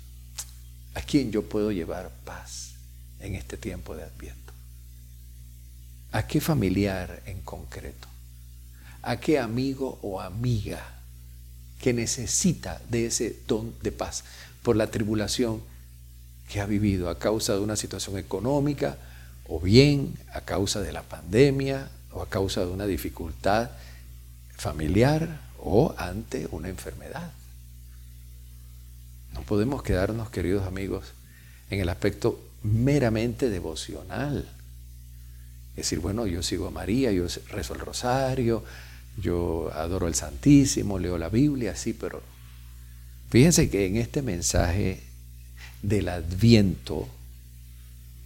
¿a 0.94 1.02
quién 1.02 1.32
yo 1.32 1.48
puedo 1.48 1.72
llevar 1.72 2.12
paz 2.26 2.74
en 3.22 3.36
este 3.36 3.56
tiempo 3.56 3.96
de 3.96 4.04
adviento? 4.04 4.54
¿A 6.12 6.28
qué 6.28 6.42
familiar 6.42 7.24
en 7.26 7.40
concreto? 7.42 8.10
¿A 9.02 9.18
qué 9.22 9.40
amigo 9.40 10.00
o 10.02 10.20
amiga 10.20 10.99
que 11.82 11.94
necesita 11.94 12.82
de 12.90 13.08
ese 13.08 13.40
don 13.48 13.74
de 13.82 13.92
paz 13.92 14.24
por 14.64 14.76
la 14.76 14.88
tribulación 14.88 15.62
que 16.50 16.60
ha 16.60 16.66
vivido 16.66 17.10
a 17.10 17.20
causa 17.20 17.54
de 17.54 17.60
una 17.60 17.76
situación 17.76 18.18
económica 18.18 18.98
o 19.48 19.60
bien 19.60 20.16
a 20.34 20.42
causa 20.42 20.82
de 20.82 20.92
la 20.92 21.04
pandemia 21.04 21.90
o 22.12 22.22
a 22.22 22.30
causa 22.30 22.62
de 22.62 22.68
una 22.68 22.86
dificultad 22.86 23.70
familiar 24.56 25.42
o 25.60 25.94
ante 25.98 26.48
una 26.52 26.70
enfermedad. 26.70 27.32
No 29.34 29.42
podemos 29.44 29.84
quedarnos, 29.84 30.30
queridos 30.30 30.68
amigos, 30.68 31.14
en 31.70 31.80
el 31.80 31.90
aspecto 31.90 32.40
meramente 32.64 33.50
devocional. 33.50 34.50
Es 35.72 35.86
decir, 35.86 36.00
bueno, 36.00 36.26
yo 36.28 36.44
sigo 36.44 36.68
a 36.68 36.72
María, 36.72 37.12
yo 37.12 37.26
rezo 37.50 37.74
el 37.74 37.80
rosario, 37.80 38.64
yo 39.22 39.72
adoro 39.74 40.08
el 40.08 40.16
Santísimo, 40.16 41.00
leo 41.00 41.18
la 41.18 41.30
Biblia, 41.30 41.76
sí, 41.76 41.94
pero 41.94 42.22
fíjense 43.30 43.70
que 43.70 43.86
en 43.86 43.98
este 43.98 44.22
mensaje 44.22 45.04
del 45.82 46.10
Adviento, 46.10 47.08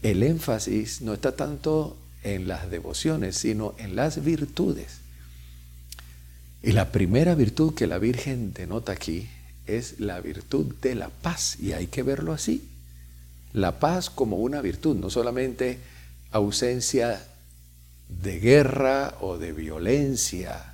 el 0.01 0.23
énfasis 0.23 1.01
no 1.01 1.13
está 1.13 1.35
tanto 1.35 1.97
en 2.23 2.47
las 2.47 2.69
devociones, 2.69 3.37
sino 3.37 3.75
en 3.77 3.95
las 3.95 4.23
virtudes. 4.23 4.99
Y 6.61 6.71
la 6.71 6.91
primera 6.91 7.35
virtud 7.35 7.73
que 7.73 7.87
la 7.87 7.97
Virgen 7.97 8.53
denota 8.53 8.93
aquí 8.93 9.27
es 9.67 9.99
la 9.99 10.19
virtud 10.21 10.75
de 10.81 10.95
la 10.95 11.09
paz, 11.09 11.57
y 11.59 11.73
hay 11.73 11.87
que 11.87 12.03
verlo 12.03 12.33
así. 12.33 12.67
La 13.53 13.79
paz 13.79 14.09
como 14.09 14.37
una 14.37 14.61
virtud, 14.61 14.95
no 14.95 15.09
solamente 15.09 15.79
ausencia 16.31 17.25
de 18.09 18.39
guerra 18.39 19.15
o 19.21 19.37
de 19.37 19.51
violencia, 19.51 20.72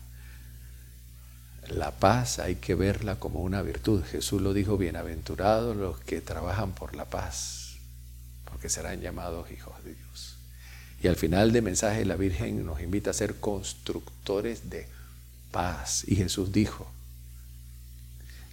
la 1.69 1.91
paz 1.91 2.39
hay 2.39 2.55
que 2.55 2.75
verla 2.75 3.17
como 3.17 3.41
una 3.41 3.61
virtud. 3.61 4.03
Jesús 4.03 4.41
lo 4.41 4.53
dijo, 4.53 4.77
bienaventurados 4.77 5.75
los 5.75 5.99
que 5.99 6.21
trabajan 6.21 6.71
por 6.71 6.95
la 6.95 7.05
paz, 7.05 7.77
porque 8.45 8.69
serán 8.69 9.01
llamados 9.01 9.51
hijos 9.51 9.73
de 9.83 9.93
Dios. 9.93 10.35
Y 11.01 11.07
al 11.07 11.15
final 11.15 11.53
del 11.53 11.63
mensaje 11.63 12.03
la 12.05 12.15
Virgen 12.15 12.65
nos 12.65 12.81
invita 12.81 13.11
a 13.11 13.13
ser 13.13 13.39
constructores 13.39 14.69
de 14.69 14.87
paz. 15.51 16.03
Y 16.07 16.15
Jesús 16.15 16.51
dijo, 16.51 16.91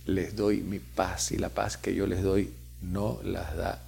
les 0.04 0.36
doy 0.36 0.58
mi 0.58 0.78
paz 0.78 1.32
y 1.32 1.38
la 1.38 1.48
paz 1.48 1.76
que 1.76 1.94
yo 1.94 2.06
les 2.06 2.22
doy 2.22 2.52
no 2.82 3.18
las 3.24 3.56
da 3.56 3.82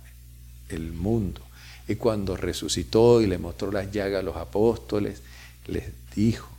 el 0.68 0.92
mundo. 0.92 1.40
Y 1.87 1.94
cuando 1.94 2.37
resucitó 2.37 3.23
y 3.23 3.26
le 3.26 3.38
mostró 3.38 3.70
las 3.70 3.92
llagas 3.92 4.20
a 4.20 4.25
los 4.25 4.37
apóstoles, 4.37 5.23
les 5.66 5.92
dijo, 6.14 6.57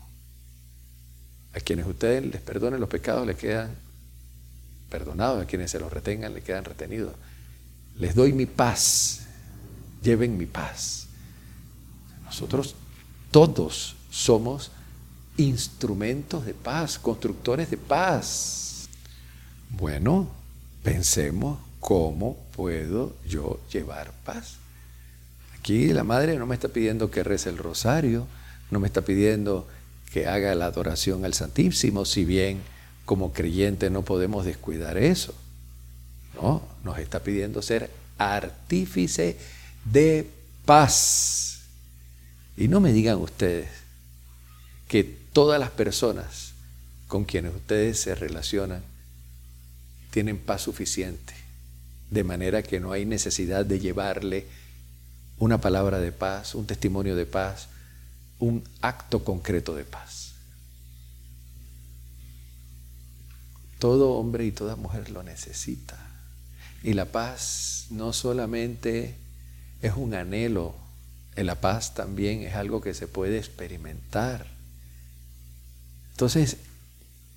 a 1.53 1.59
quienes 1.59 1.87
ustedes 1.87 2.25
les 2.25 2.41
perdonen 2.41 2.79
los 2.79 2.89
pecados 2.89 3.25
les 3.25 3.37
quedan 3.37 3.75
perdonados, 4.89 5.43
a 5.43 5.45
quienes 5.45 5.71
se 5.71 5.79
los 5.79 5.91
retengan 5.91 6.33
les 6.33 6.43
quedan 6.43 6.65
retenidos. 6.65 7.13
Les 7.97 8.15
doy 8.15 8.33
mi 8.33 8.45
paz, 8.45 9.21
lleven 10.01 10.37
mi 10.37 10.45
paz. 10.45 11.07
Nosotros 12.25 12.75
todos 13.31 13.95
somos 14.09 14.71
instrumentos 15.37 16.45
de 16.45 16.53
paz, 16.53 16.97
constructores 16.99 17.69
de 17.69 17.77
paz. 17.77 18.89
Bueno, 19.69 20.29
pensemos 20.83 21.59
cómo 21.79 22.37
puedo 22.55 23.15
yo 23.27 23.59
llevar 23.71 24.11
paz. 24.25 24.55
Aquí 25.59 25.87
la 25.87 26.03
madre 26.03 26.37
no 26.37 26.45
me 26.45 26.55
está 26.55 26.69
pidiendo 26.69 27.11
que 27.11 27.23
rece 27.23 27.49
el 27.49 27.57
rosario, 27.57 28.27
no 28.71 28.79
me 28.79 28.87
está 28.87 29.01
pidiendo 29.01 29.67
que 30.11 30.27
haga 30.27 30.55
la 30.55 30.65
adoración 30.65 31.25
al 31.25 31.33
Santísimo, 31.33 32.05
si 32.05 32.25
bien 32.25 32.61
como 33.05 33.33
creyente 33.33 33.89
no 33.89 34.03
podemos 34.03 34.45
descuidar 34.45 34.97
eso. 34.97 35.33
No, 36.41 36.61
nos 36.83 36.99
está 36.99 37.21
pidiendo 37.21 37.61
ser 37.61 37.89
artífice 38.17 39.37
de 39.85 40.29
paz. 40.65 41.61
Y 42.57 42.67
no 42.67 42.79
me 42.79 42.91
digan 42.91 43.17
ustedes 43.17 43.69
que 44.87 45.03
todas 45.03 45.59
las 45.59 45.69
personas 45.71 46.53
con 47.07 47.25
quienes 47.25 47.55
ustedes 47.55 47.99
se 47.99 48.15
relacionan 48.15 48.83
tienen 50.11 50.37
paz 50.37 50.63
suficiente, 50.63 51.33
de 52.09 52.23
manera 52.23 52.63
que 52.63 52.79
no 52.79 52.91
hay 52.91 53.05
necesidad 53.05 53.65
de 53.65 53.79
llevarle 53.79 54.45
una 55.37 55.59
palabra 55.61 55.99
de 55.99 56.11
paz, 56.11 56.55
un 56.55 56.65
testimonio 56.65 57.15
de 57.15 57.25
paz, 57.25 57.69
un 58.39 58.63
acto 58.81 59.23
concreto 59.23 59.75
de 59.75 59.83
paz. 59.83 60.33
Todo 63.77 64.13
hombre 64.13 64.45
y 64.45 64.51
toda 64.51 64.75
mujer 64.75 65.09
lo 65.09 65.23
necesita. 65.23 65.97
Y 66.83 66.93
la 66.93 67.05
paz 67.05 67.87
no 67.89 68.13
solamente 68.13 69.15
es 69.81 69.93
un 69.95 70.13
anhelo, 70.13 70.75
la 71.35 71.55
paz 71.55 71.93
también 71.93 72.41
es 72.43 72.55
algo 72.55 72.81
que 72.81 72.93
se 72.93 73.07
puede 73.07 73.37
experimentar. 73.37 74.47
Entonces, 76.11 76.57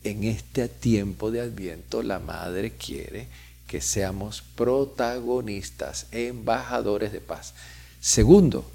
en 0.02 0.24
este 0.24 0.68
tiempo 0.68 1.30
de 1.30 1.40
adviento, 1.40 2.02
la 2.02 2.18
Madre 2.18 2.72
quiere 2.72 3.28
que 3.68 3.80
seamos 3.80 4.42
protagonistas, 4.56 6.06
embajadores 6.10 7.12
de 7.12 7.20
paz. 7.20 7.54
Segundo, 8.00 8.68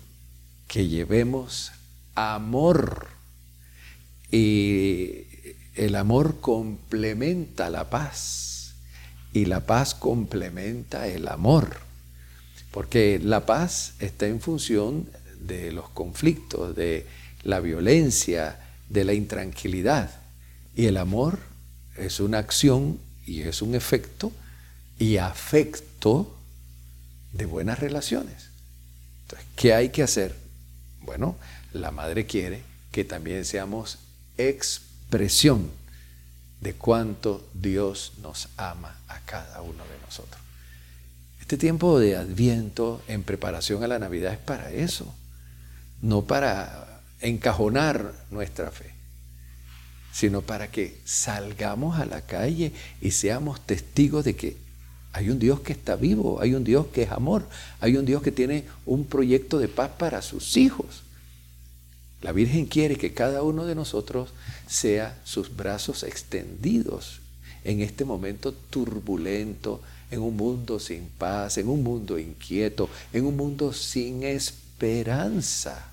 que 0.68 0.88
llevemos 0.88 1.72
amor. 2.18 3.08
Y 4.32 5.26
el 5.76 5.96
amor 5.96 6.42
complementa 6.42 7.70
la 7.70 7.90
paz 7.90 8.74
y 9.32 9.46
la 9.46 9.66
paz 9.66 9.94
complementa 9.94 11.08
el 11.08 11.28
amor. 11.28 11.78
Porque 12.72 13.20
la 13.24 13.46
paz 13.46 13.94
está 14.00 14.28
en 14.28 14.42
función 14.42 15.10
de 15.40 15.72
los 15.72 15.90
conflictos, 15.90 16.76
de 16.76 17.06
la 17.44 17.60
violencia, 17.60 18.60
de 18.90 19.06
la 19.06 19.14
intranquilidad. 19.14 20.10
Y 20.76 20.88
el 20.88 20.98
amor 20.98 21.40
es 21.96 22.20
una 22.20 22.40
acción 22.40 23.00
y 23.26 23.42
es 23.42 23.62
un 23.62 23.76
efecto 23.76 24.32
y 25.00 25.18
afecto 25.18 26.36
de 27.34 27.46
buenas 27.46 27.80
relaciones. 27.80 28.50
Entonces, 29.24 29.48
¿qué 29.56 29.74
hay 29.74 29.90
que 29.90 30.04
hacer? 30.04 30.36
Bueno, 31.02 31.36
la 31.78 31.92
madre 31.92 32.26
quiere 32.26 32.62
que 32.92 33.04
también 33.04 33.46
seamos 33.46 34.00
expresión 34.38 35.70
de 36.62 36.74
cuánto 36.74 37.48
Dios 37.54 38.14
nos 38.22 38.50
ama 38.58 38.96
a 39.08 39.20
cada 39.22 39.62
uno 39.62 39.84
de 39.84 40.00
nosotros. 40.06 40.42
Este 41.40 41.58
tiempo 41.58 42.00
de 42.00 42.18
adviento 42.18 43.02
en 43.08 43.24
preparación 43.24 43.84
a 43.84 43.88
la 43.88 44.00
Navidad 44.00 44.34
es 44.34 44.40
para 44.40 44.72
eso, 44.72 45.14
no 46.02 46.24
para 46.24 47.02
encajonar 47.22 48.14
nuestra 48.32 48.72
fe, 48.72 48.94
sino 50.12 50.42
para 50.42 50.70
que 50.70 51.00
salgamos 51.06 52.00
a 52.00 52.06
la 52.06 52.22
calle 52.22 52.74
y 53.02 53.12
seamos 53.12 53.62
testigos 53.66 54.26
de 54.26 54.36
que 54.36 54.58
hay 55.14 55.30
un 55.30 55.40
Dios 55.40 55.62
que 55.62 55.74
está 55.74 55.96
vivo, 55.96 56.42
hay 56.42 56.54
un 56.54 56.64
Dios 56.64 56.88
que 56.88 57.04
es 57.04 57.12
amor, 57.12 57.48
hay 57.80 57.96
un 57.98 58.06
Dios 58.06 58.22
que 58.22 58.32
tiene 58.32 58.66
un 58.86 59.06
proyecto 59.06 59.58
de 59.58 59.68
paz 59.68 59.92
para 59.98 60.22
sus 60.22 60.58
hijos. 60.58 61.04
La 62.22 62.32
Virgen 62.32 62.66
quiere 62.66 62.96
que 62.96 63.14
cada 63.14 63.44
uno 63.44 63.66
de 63.66 63.76
nosotros 63.76 64.30
sea 64.68 65.20
sus 65.24 65.56
brazos 65.56 66.04
extendidos 66.04 67.20
en 67.64 67.82
este 67.82 68.06
momento 68.06 68.54
turbulento, 68.54 69.82
en 70.10 70.22
un 70.22 70.36
mundo 70.36 70.80
sin 70.80 71.08
paz, 71.10 71.58
en 71.58 71.68
un 71.68 71.84
mundo 71.84 72.18
inquieto, 72.18 72.90
en 73.14 73.26
un 73.26 73.36
mundo 73.36 73.74
sin 73.74 74.24
esperanza. 74.24 75.92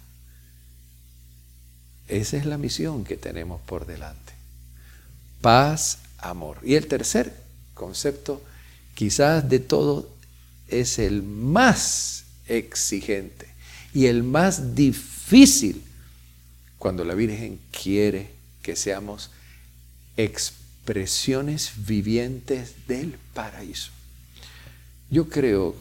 Esa 2.09 2.37
es 2.37 2.47
la 2.47 2.59
misión 2.59 3.04
que 3.04 3.16
tenemos 3.16 3.61
por 3.62 3.87
delante. 3.87 4.33
Paz, 5.40 5.99
amor. 6.19 6.59
Y 6.62 6.75
el 6.75 6.87
tercer 6.87 7.35
concepto, 7.75 8.43
quizás 8.95 9.49
de 9.49 9.59
todo, 9.59 10.09
es 10.69 10.99
el 10.99 11.23
más 11.23 12.25
exigente 12.47 13.49
y 13.93 14.07
el 14.07 14.23
más 14.23 14.75
difícil 14.75 15.83
cuando 16.85 17.07
la 17.07 17.14
Virgen 17.14 17.59
quiere 17.73 18.29
que 18.61 18.76
seamos 18.76 19.31
expresiones 20.19 21.73
vivientes 21.87 22.87
del 22.87 23.17
paraíso. 23.33 23.91
Yo 25.09 25.31
creo 25.31 25.76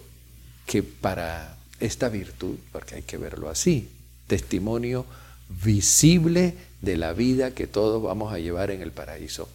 que 0.66 0.82
para 0.82 1.58
esta 1.82 2.08
virtud, 2.08 2.56
porque 2.72 2.96
hay 2.96 3.02
que 3.02 3.18
verlo 3.18 3.50
así, 3.50 3.90
testimonio 4.28 5.06
visible 5.50 6.56
de 6.82 6.96
la 6.96 7.12
vida 7.12 7.52
que 7.52 7.68
todos 7.68 8.02
vamos 8.02 8.32
a 8.32 8.40
llevar 8.40 8.72
en 8.72 8.82
el 8.82 8.94
paraíso. 8.94 9.50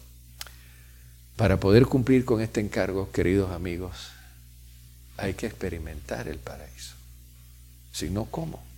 Para 1.35 1.59
poder 1.59 1.87
cumplir 1.87 2.25
con 2.25 2.41
este 2.41 2.61
encargo, 2.61 3.11
queridos 3.11 3.51
amigos, 3.51 4.11
hay 5.17 5.33
que 5.33 5.47
experimentar 5.47 6.27
el 6.27 6.37
paraíso. 6.37 6.93
Si 7.91 8.11
no, 8.11 8.25
¿cómo? 8.25 8.68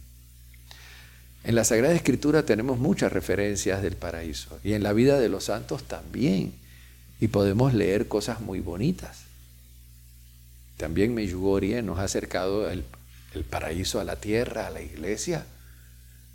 En 1.43 1.55
la 1.55 1.63
Sagrada 1.63 1.95
Escritura 1.95 2.43
tenemos 2.43 2.77
muchas 2.77 3.11
referencias 3.11 3.81
del 3.81 3.95
paraíso 3.95 4.59
y 4.63 4.73
en 4.73 4.83
la 4.83 4.93
vida 4.93 5.19
de 5.19 5.29
los 5.29 5.45
santos 5.45 5.83
también. 5.83 6.53
Y 7.19 7.27
podemos 7.27 7.73
leer 7.73 8.07
cosas 8.07 8.41
muy 8.41 8.59
bonitas. 8.59 9.25
También 10.77 11.13
Meyugorie 11.13 11.81
nos 11.83 11.99
ha 11.99 12.03
acercado 12.03 12.69
el, 12.69 12.83
el 13.33 13.43
paraíso 13.43 13.99
a 13.99 14.03
la 14.03 14.15
tierra, 14.15 14.67
a 14.67 14.71
la 14.71 14.81
iglesia, 14.81 15.45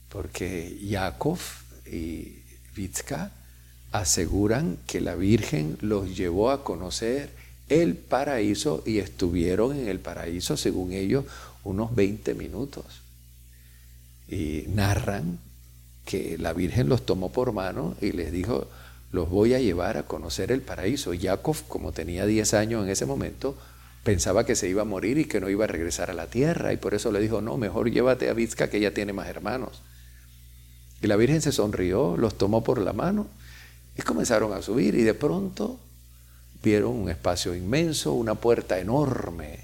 porque 0.08 0.78
Jacob 0.88 1.38
y 1.90 2.38
Vitzka 2.76 3.32
aseguran 3.90 4.78
que 4.86 5.00
la 5.00 5.16
Virgen 5.16 5.76
los 5.80 6.16
llevó 6.16 6.50
a 6.50 6.62
conocer 6.62 7.30
el 7.68 7.96
paraíso 7.96 8.82
y 8.86 8.98
estuvieron 8.98 9.76
en 9.76 9.88
el 9.88 9.98
paraíso, 9.98 10.56
según 10.56 10.92
ellos, 10.92 11.24
unos 11.64 11.94
20 11.96 12.34
minutos. 12.34 12.84
Y 14.28 14.64
narran 14.68 15.38
que 16.04 16.38
la 16.38 16.52
Virgen 16.52 16.88
los 16.88 17.04
tomó 17.04 17.32
por 17.32 17.52
mano 17.52 17.96
y 18.00 18.12
les 18.12 18.32
dijo, 18.32 18.68
los 19.12 19.28
voy 19.28 19.54
a 19.54 19.60
llevar 19.60 19.96
a 19.96 20.04
conocer 20.04 20.52
el 20.52 20.62
paraíso. 20.62 21.12
Jacob, 21.20 21.56
como 21.68 21.92
tenía 21.92 22.26
10 22.26 22.54
años 22.54 22.84
en 22.84 22.90
ese 22.90 23.06
momento, 23.06 23.56
pensaba 24.04 24.46
que 24.46 24.54
se 24.54 24.68
iba 24.68 24.82
a 24.82 24.86
morir 24.86 25.18
y 25.18 25.24
que 25.24 25.40
no 25.40 25.48
iba 25.48 25.64
a 25.64 25.68
regresar 25.68 26.10
a 26.10 26.14
la 26.14 26.28
tierra 26.28 26.72
y 26.72 26.76
por 26.76 26.94
eso 26.94 27.10
le 27.10 27.20
dijo, 27.20 27.40
no, 27.40 27.56
mejor 27.56 27.90
llévate 27.90 28.28
a 28.28 28.34
Vizca 28.34 28.70
que 28.70 28.78
ella 28.78 28.94
tiene 28.94 29.12
más 29.12 29.28
hermanos. 29.28 29.82
Y 31.02 31.08
la 31.08 31.16
Virgen 31.16 31.42
se 31.42 31.52
sonrió, 31.52 32.16
los 32.16 32.38
tomó 32.38 32.62
por 32.62 32.80
la 32.80 32.92
mano 32.92 33.26
y 33.98 34.02
comenzaron 34.02 34.52
a 34.52 34.62
subir 34.62 34.94
y 34.94 35.02
de 35.02 35.14
pronto 35.14 35.80
vieron 36.62 36.92
un 36.92 37.10
espacio 37.10 37.54
inmenso, 37.54 38.12
una 38.12 38.36
puerta 38.36 38.78
enorme 38.78 39.60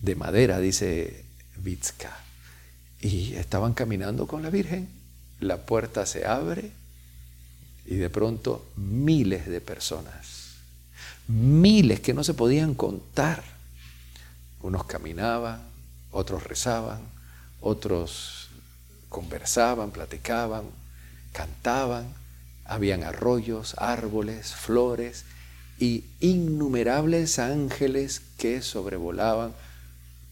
de 0.00 0.14
madera, 0.16 0.58
dice 0.58 1.24
Vizca. 1.56 2.23
Y 3.04 3.34
estaban 3.34 3.74
caminando 3.74 4.26
con 4.26 4.42
la 4.42 4.48
Virgen, 4.48 4.88
la 5.38 5.66
puerta 5.66 6.06
se 6.06 6.24
abre 6.24 6.72
y 7.84 7.96
de 7.96 8.08
pronto 8.08 8.66
miles 8.76 9.46
de 9.46 9.60
personas, 9.60 10.54
miles 11.28 12.00
que 12.00 12.14
no 12.14 12.24
se 12.24 12.32
podían 12.32 12.72
contar. 12.72 13.44
Unos 14.62 14.84
caminaban, 14.84 15.60
otros 16.12 16.44
rezaban, 16.44 17.02
otros 17.60 18.48
conversaban, 19.10 19.90
platicaban, 19.90 20.64
cantaban, 21.32 22.06
habían 22.64 23.04
arroyos, 23.04 23.74
árboles, 23.76 24.54
flores 24.54 25.26
y 25.78 26.04
innumerables 26.20 27.38
ángeles 27.38 28.22
que 28.38 28.62
sobrevolaban 28.62 29.52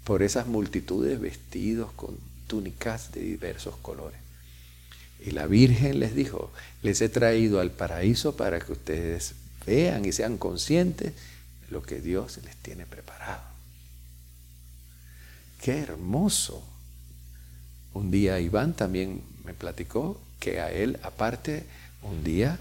por 0.04 0.22
esas 0.22 0.46
multitudes 0.46 1.20
vestidos 1.20 1.92
con 1.92 2.31
túnicas 2.52 3.12
de 3.12 3.22
diversos 3.22 3.76
colores. 3.80 4.20
Y 5.24 5.30
la 5.30 5.46
Virgen 5.46 6.00
les 6.00 6.14
dijo, 6.14 6.52
les 6.82 7.00
he 7.00 7.08
traído 7.08 7.60
al 7.60 7.70
paraíso 7.70 8.36
para 8.36 8.60
que 8.60 8.72
ustedes 8.72 9.32
vean 9.64 10.04
y 10.04 10.12
sean 10.12 10.36
conscientes 10.36 11.14
de 11.14 11.70
lo 11.70 11.80
que 11.80 12.02
Dios 12.02 12.40
les 12.44 12.54
tiene 12.56 12.84
preparado. 12.84 13.40
Qué 15.62 15.78
hermoso 15.78 16.62
un 17.94 18.10
día 18.10 18.38
Iván 18.38 18.74
también 18.74 19.22
me 19.46 19.54
platicó 19.54 20.20
que 20.38 20.60
a 20.60 20.70
él, 20.70 20.98
aparte, 21.02 21.64
un 22.02 22.22
día 22.22 22.58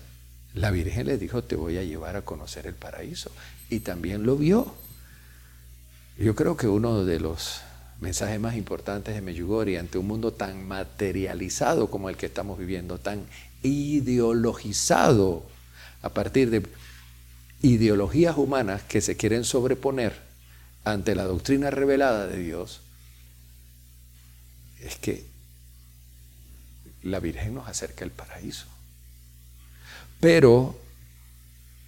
la 0.54 0.71
Virgen 0.71 1.08
le 1.08 1.17
dijo, 1.17 1.43
te 1.43 1.58
voy 1.58 1.77
a 1.77 1.84
llevar 1.84 2.15
a 2.15 2.21
conocer 2.21 2.65
el 2.65 2.75
paraíso. 2.75 3.30
Y 3.69 3.82
también 3.82 4.23
lo 4.23 4.38
vio. 4.38 4.73
Yo 6.17 6.34
creo 6.34 6.56
que 6.56 6.67
uno 6.67 7.04
de 7.04 7.19
los 7.19 7.60
mensajes 8.02 8.40
más 8.40 8.56
importantes 8.56 9.16
de 9.16 9.22
Meyugori 9.22 9.78
ante 9.78 9.98
un 10.00 10.08
mundo 10.08 10.34
tan 10.34 10.68
materializado 10.68 11.90
como 11.90 12.10
el 12.10 12.18
que 12.18 12.26
estamos 12.26 12.58
viviendo, 12.58 12.98
tan 12.98 13.24
ideologizado 13.62 15.46
a 16.02 16.10
partir 16.10 16.50
de 16.50 16.64
ideologías 17.62 18.38
humanas 18.38 18.82
que 18.82 19.02
se 19.02 19.16
quieren 19.16 19.44
sobreponer 19.44 20.14
ante 20.84 21.14
la 21.14 21.26
doctrina 21.26 21.70
revelada 21.70 22.26
de 22.26 22.40
Dios, 22.40 22.82
es 24.80 24.96
que 24.96 25.24
la 27.04 27.20
Virgen 27.20 27.54
nos 27.54 27.68
acerca 27.68 28.04
al 28.04 28.10
paraíso. 28.10 28.66
Pero 30.20 30.76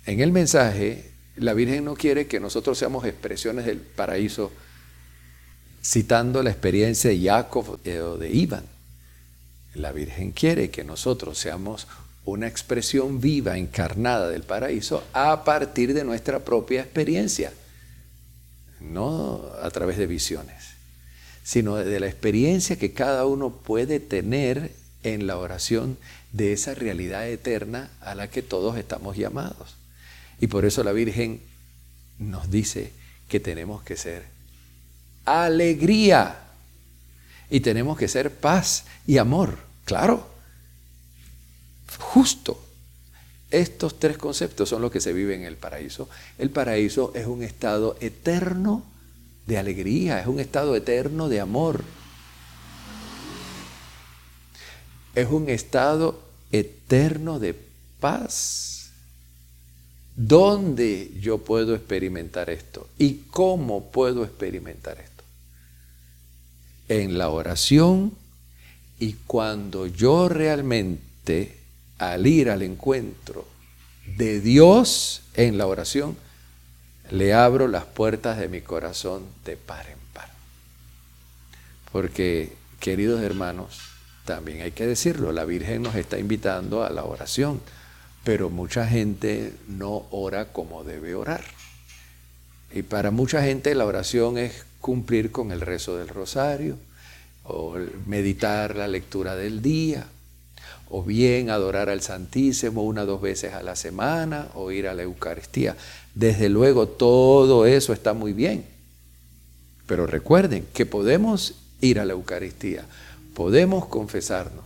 en 0.06 0.19
el 0.19 0.32
mensaje, 0.32 1.12
la 1.38 1.56
Virgen 1.56 1.86
no 1.86 1.95
quiere 1.95 2.28
que 2.28 2.39
nosotros 2.39 2.78
seamos 2.78 3.04
expresiones 3.06 3.65
del 3.65 3.80
paraíso 3.80 4.52
citando 5.83 6.41
la 6.43 6.51
experiencia 6.51 7.09
de 7.09 7.21
Jacob 7.21 7.79
o 7.85 8.17
de 8.17 8.29
Iván. 8.29 8.65
La 9.75 9.91
Virgen 9.91 10.31
quiere 10.31 10.69
que 10.69 10.83
nosotros 10.83 11.37
seamos 11.37 11.87
una 12.25 12.47
expresión 12.47 13.19
viva, 13.19 13.57
encarnada 13.57 14.29
del 14.29 14.43
paraíso 14.43 15.03
a 15.13 15.43
partir 15.43 15.93
de 15.93 16.03
nuestra 16.03 16.39
propia 16.39 16.81
experiencia, 16.81 17.51
no 18.79 19.41
a 19.61 19.69
través 19.71 19.97
de 19.97 20.07
visiones 20.07 20.73
sino 21.43 21.75
de 21.75 21.99
la 21.99 22.07
experiencia 22.07 22.77
que 22.77 22.93
cada 22.93 23.25
uno 23.25 23.51
puede 23.51 23.99
tener 23.99 24.71
en 25.03 25.27
la 25.27 25.37
oración 25.37 25.97
de 26.31 26.53
esa 26.53 26.73
realidad 26.73 27.27
eterna 27.27 27.91
a 27.99 28.15
la 28.15 28.29
que 28.29 28.41
todos 28.41 28.77
estamos 28.77 29.17
llamados. 29.17 29.75
Y 30.39 30.47
por 30.47 30.65
eso 30.65 30.83
la 30.83 30.93
Virgen 30.93 31.41
nos 32.17 32.49
dice 32.49 32.91
que 33.27 33.41
tenemos 33.41 33.83
que 33.83 33.97
ser 33.97 34.23
alegría 35.25 36.39
y 37.49 37.59
tenemos 37.59 37.97
que 37.97 38.07
ser 38.07 38.31
paz 38.31 38.86
y 39.05 39.17
amor, 39.17 39.57
claro, 39.86 40.27
justo. 41.99 42.59
Estos 43.51 43.99
tres 43.99 44.17
conceptos 44.17 44.69
son 44.69 44.81
los 44.81 44.91
que 44.91 44.99
se 44.99 45.13
viven 45.13 45.41
en 45.41 45.45
el 45.45 45.57
paraíso. 45.57 46.09
El 46.39 46.49
paraíso 46.49 47.12
es 47.13 47.27
un 47.27 47.43
estado 47.43 47.95
eterno 48.01 48.83
de 49.45 49.59
alegría, 49.59 50.19
es 50.19 50.25
un 50.25 50.39
estado 50.39 50.75
eterno 50.75 51.29
de 51.29 51.39
amor. 51.39 51.83
Es 55.13 55.29
un 55.29 55.49
estado 55.49 56.19
eterno 56.51 57.39
de 57.39 57.55
paz. 57.99 58.89
¿Dónde 60.15 61.12
yo 61.19 61.38
puedo 61.38 61.75
experimentar 61.75 62.49
esto? 62.49 62.88
¿Y 62.97 63.25
cómo 63.29 63.91
puedo 63.91 64.23
experimentar 64.23 64.99
esto? 64.99 65.12
En 66.95 67.17
la 67.17 67.29
oración 67.29 68.13
y 68.99 69.13
cuando 69.25 69.88
yo 69.88 70.29
realmente, 70.29 71.58
al 71.97 72.27
ir 72.27 72.51
al 72.51 72.62
encuentro 72.62 73.47
de 74.15 74.39
Dios 74.39 75.23
en 75.34 75.58
la 75.58 75.65
oración, 75.65 76.15
le 77.10 77.34
abro 77.34 77.67
las 77.67 77.86
puertas 77.86 78.38
de 78.38 78.47
mi 78.47 78.62
corazón 78.62 79.23
de 79.43 79.58
par 79.58 79.88
en 79.88 79.97
par. 80.13 80.29
Porque, 81.91 82.53
queridos 82.79 83.23
hermanos, 83.23 83.79
también 84.23 84.62
hay 84.62 84.71
que 84.71 84.86
decirlo, 84.86 85.32
la 85.32 85.45
Virgen 85.45 85.82
nos 85.82 85.95
está 85.95 86.19
invitando 86.19 86.84
a 86.84 86.91
la 86.91 87.06
oración, 87.06 87.60
pero 88.23 88.51
mucha 88.51 88.86
gente 88.86 89.51
no 89.67 90.06
ora 90.12 90.53
como 90.53 90.84
debe 90.84 91.15
orar. 91.15 91.43
Y 92.71 92.84
para 92.84 93.10
mucha 93.10 93.41
gente 93.41 93.73
la 93.73 93.88
oración 93.88 94.38
es 94.38 94.65
cumplir 94.83 95.31
con 95.31 95.53
el 95.53 95.61
rezo 95.61 95.95
del 95.95 96.09
rosario, 96.09 96.75
o 97.45 97.77
meditar 98.05 98.75
la 98.75 98.89
lectura 98.89 99.37
del 99.37 99.61
día, 99.61 100.05
o 100.89 101.03
bien 101.03 101.49
adorar 101.49 101.89
al 101.89 102.01
Santísimo 102.01 102.83
una 102.83 103.03
o 103.03 103.05
dos 103.05 103.21
veces 103.21 103.53
a 103.53 103.63
la 103.63 103.77
semana, 103.77 104.49
o 104.55 104.71
ir 104.71 104.89
a 104.89 104.93
la 104.93 105.03
Eucaristía. 105.03 105.77
Desde 106.13 106.49
luego 106.49 106.89
todo 106.89 107.65
eso 107.65 107.93
está 107.93 108.13
muy 108.13 108.33
bien. 108.33 108.65
Pero 109.87 110.05
recuerden 110.05 110.67
que 110.73 110.85
podemos 110.85 111.53
ir 111.79 111.97
a 112.01 112.05
la 112.05 112.11
Eucaristía, 112.11 112.83
podemos 113.33 113.85
confesarnos, 113.85 114.65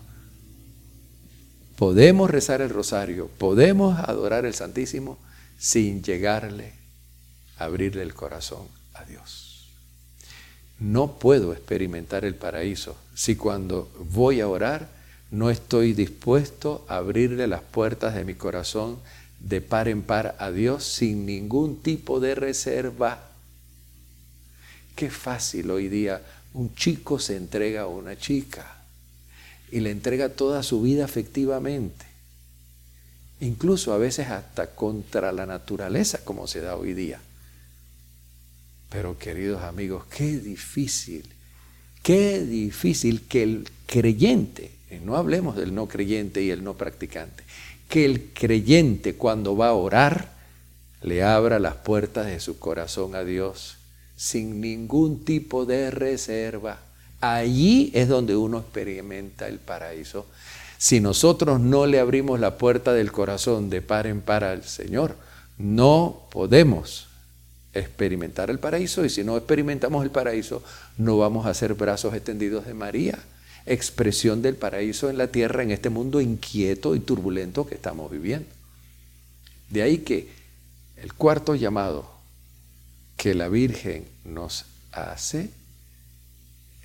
podemos 1.76 2.32
rezar 2.32 2.62
el 2.62 2.72
rosario, 2.72 3.30
podemos 3.38 4.00
adorar 4.00 4.48
el 4.48 4.56
Santísimo 4.56 5.20
sin 5.60 6.02
llegarle 6.02 6.74
abrirle 7.58 8.04
el 8.04 8.14
corazón 8.14 8.68
a 8.94 9.04
Dios. 9.04 9.57
No 10.80 11.18
puedo 11.20 11.54
experimentar 11.54 12.24
el 12.24 12.36
paraíso 12.36 12.96
si 13.16 13.36
cuando 13.36 13.90
voy 14.12 14.42
a 14.42 14.48
orar 14.48 14.88
no 15.32 15.50
estoy 15.50 15.94
dispuesto 15.94 16.86
a 16.88 16.98
abrirle 16.98 17.48
las 17.48 17.62
puertas 17.62 18.14
de 18.16 18.24
mi 18.24 18.36
corazón 18.36 19.00
de 19.40 19.62
par 19.62 19.88
en 19.88 20.04
par 20.04 20.36
a 20.40 20.52
Dios 20.52 20.84
sin 20.84 21.26
ningún 21.26 21.82
tipo 21.82 22.20
de 22.20 22.36
reserva. 22.36 23.30
Qué 24.96 25.10
fácil 25.10 25.72
hoy 25.72 25.90
día 25.90 26.22
un 26.54 26.74
chico 26.76 27.20
se 27.20 27.36
entrega 27.36 27.82
a 27.82 27.88
una 27.88 28.18
chica 28.18 28.78
y 29.72 29.80
le 29.82 29.92
entrega 29.92 30.30
toda 30.30 30.64
su 30.64 30.82
vida 30.82 31.06
efectivamente. 31.06 32.06
Incluso 33.40 33.94
a 33.94 33.98
veces 33.98 34.30
hasta 34.30 34.68
contra 34.72 35.32
la 35.32 35.46
naturaleza 35.46 36.24
como 36.24 36.48
se 36.48 36.62
da 36.62 36.76
hoy 36.76 36.94
día. 36.94 37.20
Pero 38.90 39.18
queridos 39.18 39.64
amigos, 39.64 40.06
qué 40.06 40.38
difícil, 40.38 41.26
qué 42.04 42.42
difícil 42.42 43.24
que 43.28 43.44
el 43.44 43.70
creyente, 43.86 44.72
no 45.04 45.18
hablemos 45.18 45.56
del 45.56 45.76
no 45.76 45.88
creyente 45.88 46.42
y 46.42 46.52
el 46.52 46.64
no 46.64 46.76
practicante, 46.76 47.44
que 47.90 48.06
el 48.06 48.30
creyente 48.34 49.16
cuando 49.16 49.56
va 49.58 49.70
a 49.70 49.74
orar 49.74 50.32
le 51.02 51.24
abra 51.24 51.60
las 51.60 51.76
puertas 51.76 52.26
de 52.28 52.40
su 52.40 52.60
corazón 52.60 53.16
a 53.16 53.24
Dios 53.24 53.78
sin 54.16 54.60
ningún 54.60 55.24
tipo 55.24 55.66
de 55.66 55.92
reserva. 55.92 56.80
Allí 57.22 57.92
es 57.94 58.08
donde 58.08 58.36
uno 58.36 58.60
experimenta 58.60 59.48
el 59.48 59.60
paraíso. 59.60 60.26
Si 60.78 61.00
nosotros 61.00 61.60
no 61.60 61.86
le 61.86 62.00
abrimos 62.00 62.40
la 62.40 62.58
puerta 62.58 62.94
del 62.94 63.12
corazón 63.12 63.70
de 63.70 63.82
par 63.82 64.08
en 64.08 64.22
par 64.22 64.44
al 64.44 64.64
Señor, 64.64 65.16
no 65.58 66.28
podemos 66.32 67.07
experimentar 67.74 68.50
el 68.50 68.60
paraíso 68.60 69.06
y 69.06 69.10
si 69.10 69.24
no 69.24 69.38
experimentamos 69.38 70.04
el 70.04 70.12
paraíso, 70.12 70.64
no 70.98 71.18
vamos 71.18 71.46
a 71.46 71.54
ser 71.54 71.74
brazos 71.74 72.14
extendidos 72.14 72.66
de 72.66 72.74
María, 72.74 73.20
expresión 73.66 74.42
del 74.42 74.56
paraíso 74.56 75.10
en 75.10 75.18
la 75.18 75.28
tierra, 75.28 75.64
en 75.64 75.72
este 75.72 75.90
mundo 75.90 76.22
inquieto 76.22 76.96
y 76.96 77.00
turbulento 77.00 77.68
que 77.68 77.76
estamos 77.76 78.10
viviendo. 78.12 78.48
De 79.70 79.82
ahí 79.82 80.00
que 80.00 80.30
el 80.98 81.14
cuarto 81.14 81.56
llamado 81.56 82.10
que 83.18 83.36
la 83.36 83.50
Virgen 83.50 84.06
nos 84.24 84.66
hace 84.92 85.50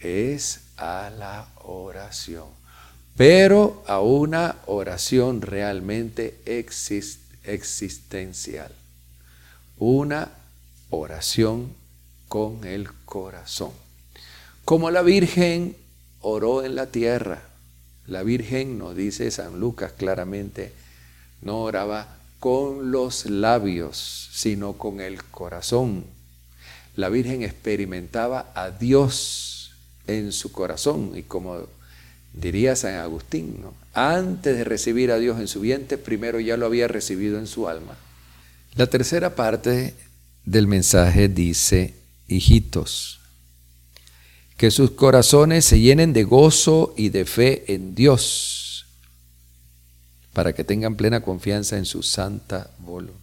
es 0.00 0.60
a 0.76 1.10
la 1.16 1.48
oración, 1.62 2.48
pero 3.16 3.84
a 3.86 4.00
una 4.00 4.56
oración 4.66 5.42
realmente 5.42 6.40
existencial, 7.44 8.72
una 9.78 10.30
oración 10.92 11.72
con 12.28 12.64
el 12.64 12.88
corazón. 13.04 13.72
Como 14.64 14.90
la 14.90 15.02
Virgen 15.02 15.76
oró 16.20 16.64
en 16.64 16.76
la 16.76 16.86
tierra, 16.86 17.42
la 18.06 18.22
Virgen, 18.22 18.78
nos 18.78 18.96
dice 18.96 19.30
San 19.30 19.58
Lucas 19.58 19.92
claramente, 19.92 20.72
no 21.40 21.62
oraba 21.62 22.16
con 22.38 22.92
los 22.92 23.26
labios, 23.26 24.28
sino 24.32 24.74
con 24.74 25.00
el 25.00 25.22
corazón 25.24 26.04
la 26.96 27.08
Virgen 27.08 27.42
experimentaba 27.42 28.52
a 28.54 28.70
Dios 28.70 29.72
en 30.06 30.32
su 30.32 30.52
corazón 30.52 31.12
y 31.14 31.22
como 31.22 31.66
diría 32.34 32.76
San 32.76 32.96
Agustín, 32.96 33.64
antes 33.94 34.56
de 34.56 34.64
recibir 34.64 35.10
a 35.10 35.18
Dios 35.18 35.38
en 35.38 35.48
su 35.48 35.60
vientre, 35.60 35.98
primero 35.98 36.40
ya 36.40 36.56
lo 36.56 36.66
había 36.66 36.88
recibido 36.88 37.38
en 37.38 37.46
su 37.46 37.68
alma. 37.68 37.96
La 38.74 38.86
tercera 38.86 39.34
parte 39.34 39.94
del 40.44 40.66
mensaje 40.66 41.28
dice, 41.28 41.94
hijitos, 42.28 43.20
que 44.56 44.70
sus 44.70 44.92
corazones 44.92 45.64
se 45.64 45.80
llenen 45.80 46.12
de 46.12 46.24
gozo 46.24 46.94
y 46.96 47.08
de 47.08 47.24
fe 47.24 47.72
en 47.74 47.94
Dios, 47.94 48.86
para 50.32 50.52
que 50.52 50.64
tengan 50.64 50.96
plena 50.96 51.22
confianza 51.22 51.76
en 51.76 51.84
su 51.84 52.02
santa 52.02 52.70
voluntad. 52.78 53.22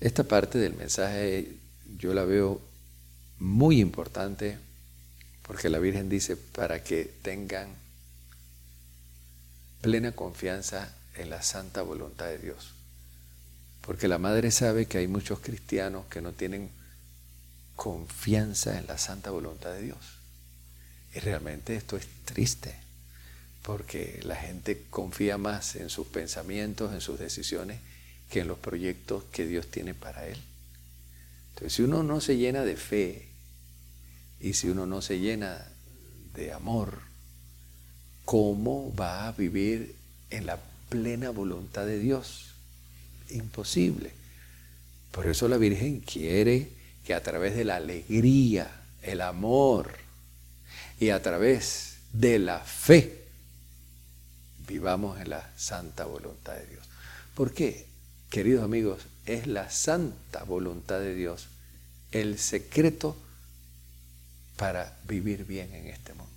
Esta 0.00 0.24
parte 0.24 0.58
del 0.58 0.74
mensaje 0.74 1.56
yo 1.98 2.14
la 2.14 2.24
veo 2.24 2.60
muy 3.38 3.80
importante 3.80 4.58
porque 5.42 5.68
la 5.68 5.78
Virgen 5.78 6.08
dice 6.08 6.36
para 6.36 6.82
que 6.82 7.04
tengan 7.22 7.68
plena 9.80 10.12
confianza 10.12 10.92
en 11.16 11.30
la 11.30 11.42
santa 11.42 11.82
voluntad 11.82 12.26
de 12.26 12.38
Dios. 12.38 12.75
Porque 13.86 14.08
la 14.08 14.18
Madre 14.18 14.50
sabe 14.50 14.86
que 14.86 14.98
hay 14.98 15.06
muchos 15.06 15.38
cristianos 15.38 16.06
que 16.06 16.20
no 16.20 16.32
tienen 16.32 16.70
confianza 17.76 18.78
en 18.78 18.88
la 18.88 18.98
santa 18.98 19.30
voluntad 19.30 19.72
de 19.72 19.82
Dios. 19.82 19.98
Y 21.14 21.20
realmente 21.20 21.76
esto 21.76 21.96
es 21.96 22.06
triste, 22.24 22.74
porque 23.62 24.20
la 24.24 24.34
gente 24.34 24.86
confía 24.90 25.38
más 25.38 25.76
en 25.76 25.88
sus 25.88 26.08
pensamientos, 26.08 26.92
en 26.92 27.00
sus 27.00 27.20
decisiones, 27.20 27.78
que 28.28 28.40
en 28.40 28.48
los 28.48 28.58
proyectos 28.58 29.22
que 29.30 29.46
Dios 29.46 29.68
tiene 29.68 29.94
para 29.94 30.26
él. 30.26 30.38
Entonces, 31.50 31.74
si 31.74 31.82
uno 31.82 32.02
no 32.02 32.20
se 32.20 32.36
llena 32.36 32.64
de 32.64 32.76
fe 32.76 33.28
y 34.40 34.54
si 34.54 34.68
uno 34.68 34.84
no 34.86 35.00
se 35.00 35.20
llena 35.20 35.64
de 36.34 36.52
amor, 36.52 37.02
¿cómo 38.24 38.92
va 38.96 39.28
a 39.28 39.32
vivir 39.32 39.94
en 40.30 40.44
la 40.44 40.58
plena 40.88 41.30
voluntad 41.30 41.86
de 41.86 42.00
Dios? 42.00 42.55
Imposible. 43.30 44.12
Por 45.10 45.26
eso 45.26 45.48
la 45.48 45.56
Virgen 45.56 46.00
quiere 46.00 46.68
que 47.04 47.14
a 47.14 47.22
través 47.22 47.56
de 47.56 47.64
la 47.64 47.76
alegría, 47.76 48.70
el 49.02 49.20
amor 49.20 49.92
y 50.98 51.10
a 51.10 51.22
través 51.22 51.96
de 52.12 52.38
la 52.38 52.60
fe 52.60 53.24
vivamos 54.66 55.20
en 55.20 55.30
la 55.30 55.50
santa 55.56 56.04
voluntad 56.04 56.54
de 56.54 56.66
Dios. 56.66 56.86
¿Por 57.34 57.52
qué? 57.52 57.86
Queridos 58.30 58.64
amigos, 58.64 59.02
es 59.24 59.46
la 59.46 59.70
santa 59.70 60.42
voluntad 60.44 60.98
de 60.98 61.14
Dios, 61.14 61.48
el 62.12 62.38
secreto 62.38 63.16
para 64.56 64.96
vivir 65.06 65.44
bien 65.44 65.72
en 65.74 65.86
este 65.86 66.14
mundo. 66.14 66.32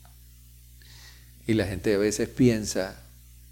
Y 1.47 1.54
la 1.54 1.65
gente 1.65 1.95
a 1.95 1.97
veces 1.97 2.30
piensa 2.30 3.02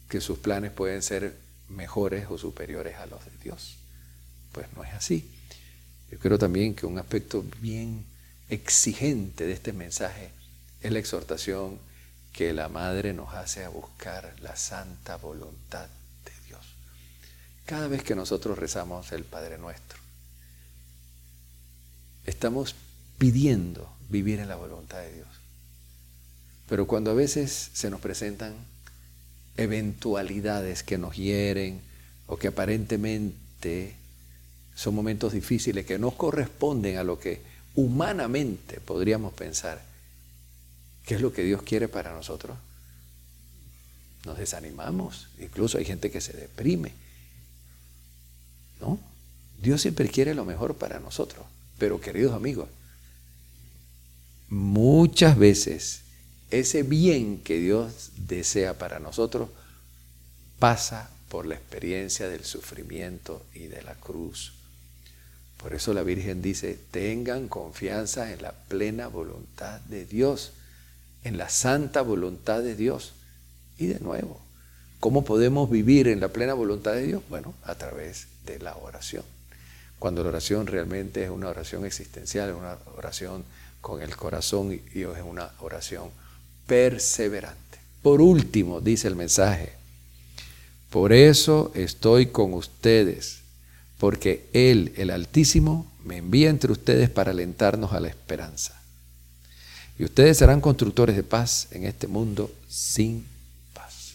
que 0.09 0.21
sus 0.21 0.37
planes 0.37 0.71
pueden 0.71 1.01
ser 1.01 1.35
mejores 1.69 2.27
o 2.29 2.37
superiores 2.37 2.95
a 2.97 3.05
los 3.05 3.23
de 3.25 3.31
Dios. 3.43 3.77
Pues 4.51 4.67
no 4.75 4.83
es 4.83 4.93
así. 4.93 5.29
Yo 6.11 6.19
creo 6.19 6.37
también 6.37 6.73
que 6.73 6.85
un 6.85 6.99
aspecto 6.99 7.43
bien 7.61 8.05
exigente 8.49 9.45
de 9.45 9.53
este 9.53 9.73
mensaje 9.73 10.31
es 10.81 10.91
la 10.91 10.99
exhortación 10.99 11.79
que 12.31 12.53
la 12.53 12.69
Madre 12.69 13.13
nos 13.13 13.33
hace 13.33 13.63
a 13.63 13.69
buscar 13.69 14.35
la 14.41 14.55
santa 14.55 15.17
voluntad 15.17 15.87
cada 17.67 17.89
vez 17.89 18.01
que 18.01 18.15
nosotros 18.15 18.57
rezamos 18.57 19.11
el 19.11 19.25
Padre 19.25 19.57
Nuestro, 19.57 19.99
estamos 22.25 22.75
pidiendo 23.17 23.93
vivir 24.07 24.39
en 24.39 24.47
la 24.47 24.55
voluntad 24.55 24.99
de 24.99 25.13
Dios. 25.13 25.27
Pero 26.69 26.87
cuando 26.87 27.11
a 27.11 27.13
veces 27.13 27.69
se 27.73 27.89
nos 27.89 27.99
presentan 27.99 28.55
eventualidades 29.57 30.83
que 30.83 30.97
nos 30.97 31.15
hieren 31.15 31.81
o 32.27 32.37
que 32.37 32.49
aparentemente 32.49 33.95
son 34.75 34.95
momentos 34.95 35.33
difíciles 35.33 35.85
que 35.85 35.99
no 35.99 36.11
corresponden 36.11 36.97
a 36.97 37.03
lo 37.03 37.19
que 37.19 37.41
humanamente 37.75 38.79
podríamos 38.79 39.33
pensar 39.33 39.81
que 41.05 41.15
es 41.15 41.21
lo 41.21 41.31
que 41.33 41.43
Dios 41.43 41.61
quiere 41.63 41.87
para 41.87 42.13
nosotros, 42.13 42.57
nos 44.25 44.37
desanimamos. 44.37 45.29
Incluso 45.39 45.77
hay 45.77 45.85
gente 45.85 46.11
que 46.11 46.19
se 46.19 46.33
deprime 46.33 46.91
¿No? 48.79 48.99
Dios 49.61 49.81
siempre 49.81 50.07
quiere 50.09 50.35
lo 50.35 50.45
mejor 50.45 50.75
para 50.75 50.99
nosotros. 50.99 51.45
Pero 51.77 51.99
queridos 51.99 52.33
amigos, 52.33 52.69
muchas 54.49 55.37
veces 55.37 56.01
ese 56.51 56.83
bien 56.83 57.41
que 57.43 57.59
Dios 57.59 58.11
desea 58.15 58.77
para 58.77 58.99
nosotros 58.99 59.49
pasa 60.59 61.09
por 61.29 61.45
la 61.45 61.55
experiencia 61.55 62.29
del 62.29 62.45
sufrimiento 62.45 63.45
y 63.53 63.67
de 63.67 63.81
la 63.81 63.95
cruz. 63.95 64.53
Por 65.57 65.73
eso 65.73 65.93
la 65.93 66.03
Virgen 66.03 66.41
dice, 66.41 66.79
tengan 66.91 67.47
confianza 67.47 68.31
en 68.31 68.41
la 68.41 68.51
plena 68.51 69.07
voluntad 69.07 69.81
de 69.81 70.05
Dios, 70.05 70.53
en 71.23 71.37
la 71.37 71.49
santa 71.49 72.01
voluntad 72.01 72.61
de 72.61 72.75
Dios. 72.75 73.13
Y 73.77 73.87
de 73.87 73.99
nuevo, 73.99 74.39
¿cómo 74.99 75.25
podemos 75.25 75.69
vivir 75.69 76.07
en 76.07 76.19
la 76.19 76.29
plena 76.29 76.53
voluntad 76.53 76.93
de 76.93 77.07
Dios? 77.07 77.23
Bueno, 77.29 77.53
a 77.63 77.75
través 77.75 78.27
de 78.45 78.59
la 78.59 78.77
oración. 78.77 79.23
Cuando 79.99 80.23
la 80.23 80.29
oración 80.29 80.67
realmente 80.67 81.23
es 81.23 81.29
una 81.29 81.49
oración 81.49 81.85
existencial, 81.85 82.49
es 82.51 82.55
una 82.55 82.77
oración 82.95 83.43
con 83.81 84.01
el 84.01 84.15
corazón 84.15 84.71
y 84.73 85.01
es 85.01 85.23
una 85.25 85.51
oración 85.59 86.11
perseverante. 86.67 87.79
Por 88.03 88.21
último, 88.21 88.79
dice 88.81 89.07
el 89.07 89.15
mensaje, 89.15 89.73
por 90.89 91.11
eso 91.11 91.71
estoy 91.75 92.27
con 92.27 92.53
ustedes, 92.53 93.39
porque 93.97 94.47
Él, 94.53 94.93
el 94.97 95.09
Altísimo, 95.09 95.91
me 96.05 96.17
envía 96.17 96.49
entre 96.49 96.71
ustedes 96.71 97.09
para 97.09 97.31
alentarnos 97.31 97.93
a 97.93 97.99
la 97.99 98.07
esperanza. 98.07 98.79
Y 99.99 100.03
ustedes 100.03 100.37
serán 100.37 100.61
constructores 100.61 101.15
de 101.15 101.23
paz 101.23 101.67
en 101.71 101.85
este 101.85 102.07
mundo 102.07 102.53
sin 102.69 103.25
paz. 103.73 104.13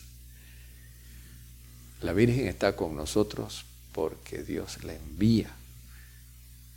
La 2.00 2.12
Virgen 2.12 2.46
está 2.46 2.76
con 2.76 2.94
nosotros 2.94 3.64
porque 3.92 4.42
Dios 4.42 4.84
la 4.84 4.94
envía. 4.94 5.50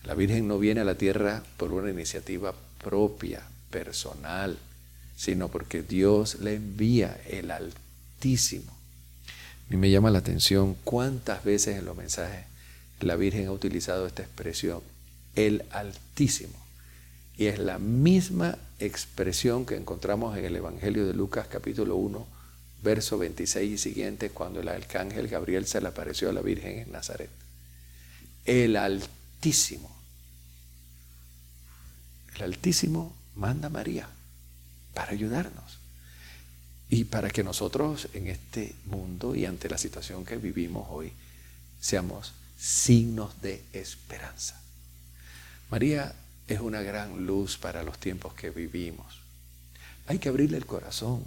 La 0.03 0.15
Virgen 0.15 0.47
no 0.47 0.59
viene 0.59 0.81
a 0.81 0.85
la 0.85 0.95
tierra 0.95 1.43
por 1.57 1.71
una 1.71 1.91
iniciativa 1.91 2.53
propia, 2.83 3.43
personal, 3.69 4.57
sino 5.15 5.49
porque 5.49 5.81
Dios 5.81 6.39
la 6.41 6.51
envía, 6.51 7.19
el 7.27 7.51
Altísimo. 7.51 8.71
Y 9.69 9.77
me 9.77 9.89
llama 9.89 10.11
la 10.11 10.19
atención 10.19 10.75
cuántas 10.83 11.43
veces 11.43 11.77
en 11.77 11.85
los 11.85 11.95
mensajes 11.95 12.45
la 12.99 13.15
Virgen 13.15 13.47
ha 13.47 13.51
utilizado 13.51 14.07
esta 14.07 14.23
expresión, 14.23 14.81
el 15.35 15.63
Altísimo. 15.71 16.53
Y 17.37 17.47
es 17.47 17.59
la 17.59 17.79
misma 17.79 18.57
expresión 18.79 19.65
que 19.65 19.75
encontramos 19.75 20.37
en 20.37 20.45
el 20.45 20.55
Evangelio 20.55 21.05
de 21.05 21.13
Lucas 21.13 21.47
capítulo 21.49 21.95
1, 21.95 22.25
verso 22.83 23.17
26 23.17 23.73
y 23.73 23.77
siguiente, 23.77 24.29
cuando 24.29 24.61
el 24.61 24.69
arcángel 24.69 25.27
Gabriel 25.27 25.65
se 25.65 25.81
le 25.81 25.87
apareció 25.87 26.29
a 26.29 26.33
la 26.33 26.41
Virgen 26.41 26.79
en 26.79 26.91
Nazaret. 26.91 27.29
El 28.45 28.77
Altísimo. 28.77 29.93
El 32.35 32.43
Altísimo 32.43 33.13
manda 33.35 33.67
a 33.67 33.71
María 33.71 34.07
para 34.95 35.11
ayudarnos. 35.11 35.77
Y 36.89 37.03
para 37.03 37.29
que 37.29 37.43
nosotros 37.43 38.07
en 38.13 38.27
este 38.27 38.73
mundo 38.85 39.35
y 39.35 39.45
ante 39.45 39.69
la 39.69 39.77
situación 39.77 40.25
que 40.25 40.37
vivimos 40.37 40.87
hoy 40.89 41.11
seamos 41.79 42.33
signos 42.57 43.41
de 43.41 43.63
esperanza. 43.73 44.59
María 45.69 46.15
es 46.47 46.59
una 46.61 46.81
gran 46.81 47.25
luz 47.25 47.57
para 47.57 47.83
los 47.83 47.99
tiempos 47.99 48.33
que 48.33 48.49
vivimos. 48.49 49.19
Hay 50.07 50.19
que 50.19 50.29
abrirle 50.29 50.57
el 50.57 50.65
corazón, 50.65 51.23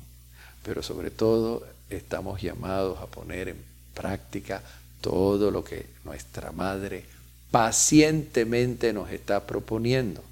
pero 0.63 0.83
sobre 0.83 1.11
todo 1.11 1.67
estamos 1.91 2.41
llamados 2.41 3.01
a 3.01 3.07
poner 3.07 3.49
en 3.49 3.63
práctica 3.95 4.63
todo 5.01 5.51
lo 5.51 5.65
que 5.65 5.87
nuestra 6.05 6.51
Madre 6.53 7.05
pacientemente 7.51 8.93
nos 8.93 9.11
está 9.11 9.47
proponiendo. 9.47 10.23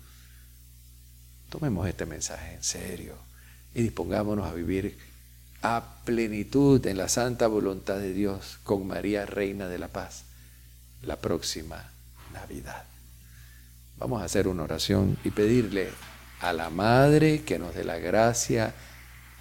Tomemos 1.51 1.89
este 1.89 2.07
mensaje 2.07 2.55
en 2.55 2.63
serio 2.63 3.26
y 3.77 3.83
dispongámonos 3.83 4.49
a 4.49 4.55
vivir 4.55 4.97
a 5.61 5.85
plenitud 6.07 6.85
en 6.87 6.97
la 6.97 7.11
santa 7.11 7.47
voluntad 7.47 7.99
de 7.99 8.15
Dios 8.15 8.59
con 8.65 8.87
María, 8.87 9.27
Reina 9.27 9.69
de 9.69 9.79
la 9.79 9.89
Paz, 9.89 10.23
la 11.03 11.17
próxima 11.17 11.91
Navidad. 12.33 12.85
Vamos 13.99 14.23
a 14.23 14.25
hacer 14.25 14.49
una 14.49 14.63
oración 14.63 15.19
y 15.25 15.31
pedirle 15.31 15.91
a 16.41 16.55
la 16.55 16.71
Madre 16.71 17.43
que 17.43 17.59
nos 17.59 17.75
dé 17.75 17.85
la 17.85 17.99
gracia 17.99 18.73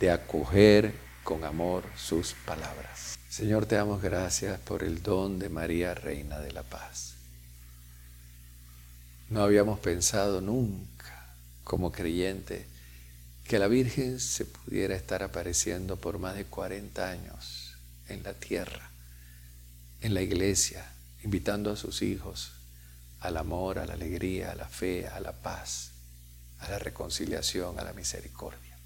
de 0.01 0.11
acoger 0.11 0.93
con 1.23 1.45
amor 1.45 1.85
sus 1.95 2.33
palabras. 2.45 3.17
Señor, 3.29 3.67
te 3.67 3.75
damos 3.75 4.01
gracias 4.01 4.59
por 4.59 4.83
el 4.83 5.01
don 5.01 5.39
de 5.39 5.47
María, 5.47 5.93
Reina 5.93 6.39
de 6.39 6.51
la 6.51 6.63
Paz. 6.63 7.13
No 9.29 9.43
habíamos 9.43 9.79
pensado 9.79 10.41
nunca 10.41 11.25
como 11.63 11.93
creyente 11.93 12.74
que 13.47 13.59
la 13.59 13.67
Virgen 13.67 14.19
se 14.19 14.45
pudiera 14.45 14.95
estar 14.95 15.21
apareciendo 15.21 15.97
por 15.97 16.17
más 16.17 16.35
de 16.35 16.45
40 16.45 17.09
años 17.09 17.75
en 18.07 18.23
la 18.23 18.33
tierra, 18.33 18.89
en 20.01 20.15
la 20.15 20.23
iglesia, 20.23 20.91
invitando 21.23 21.71
a 21.71 21.75
sus 21.75 22.01
hijos 22.01 22.53
al 23.19 23.37
amor, 23.37 23.77
a 23.77 23.85
la 23.85 23.93
alegría, 23.93 24.51
a 24.51 24.55
la 24.55 24.67
fe, 24.67 25.07
a 25.07 25.19
la 25.19 25.31
paz, 25.31 25.91
a 26.59 26.69
la 26.69 26.79
reconciliación, 26.79 27.79
a 27.79 27.83
la 27.83 27.93
misericordia. 27.93 28.77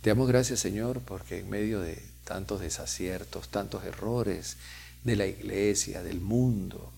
Te 0.00 0.10
damos 0.10 0.28
gracias, 0.28 0.60
Señor, 0.60 1.00
porque 1.00 1.40
en 1.40 1.50
medio 1.50 1.80
de 1.80 2.00
tantos 2.24 2.60
desaciertos, 2.60 3.48
tantos 3.48 3.84
errores 3.84 4.56
de 5.02 5.16
la 5.16 5.26
iglesia, 5.26 6.04
del 6.04 6.20
mundo, 6.20 6.92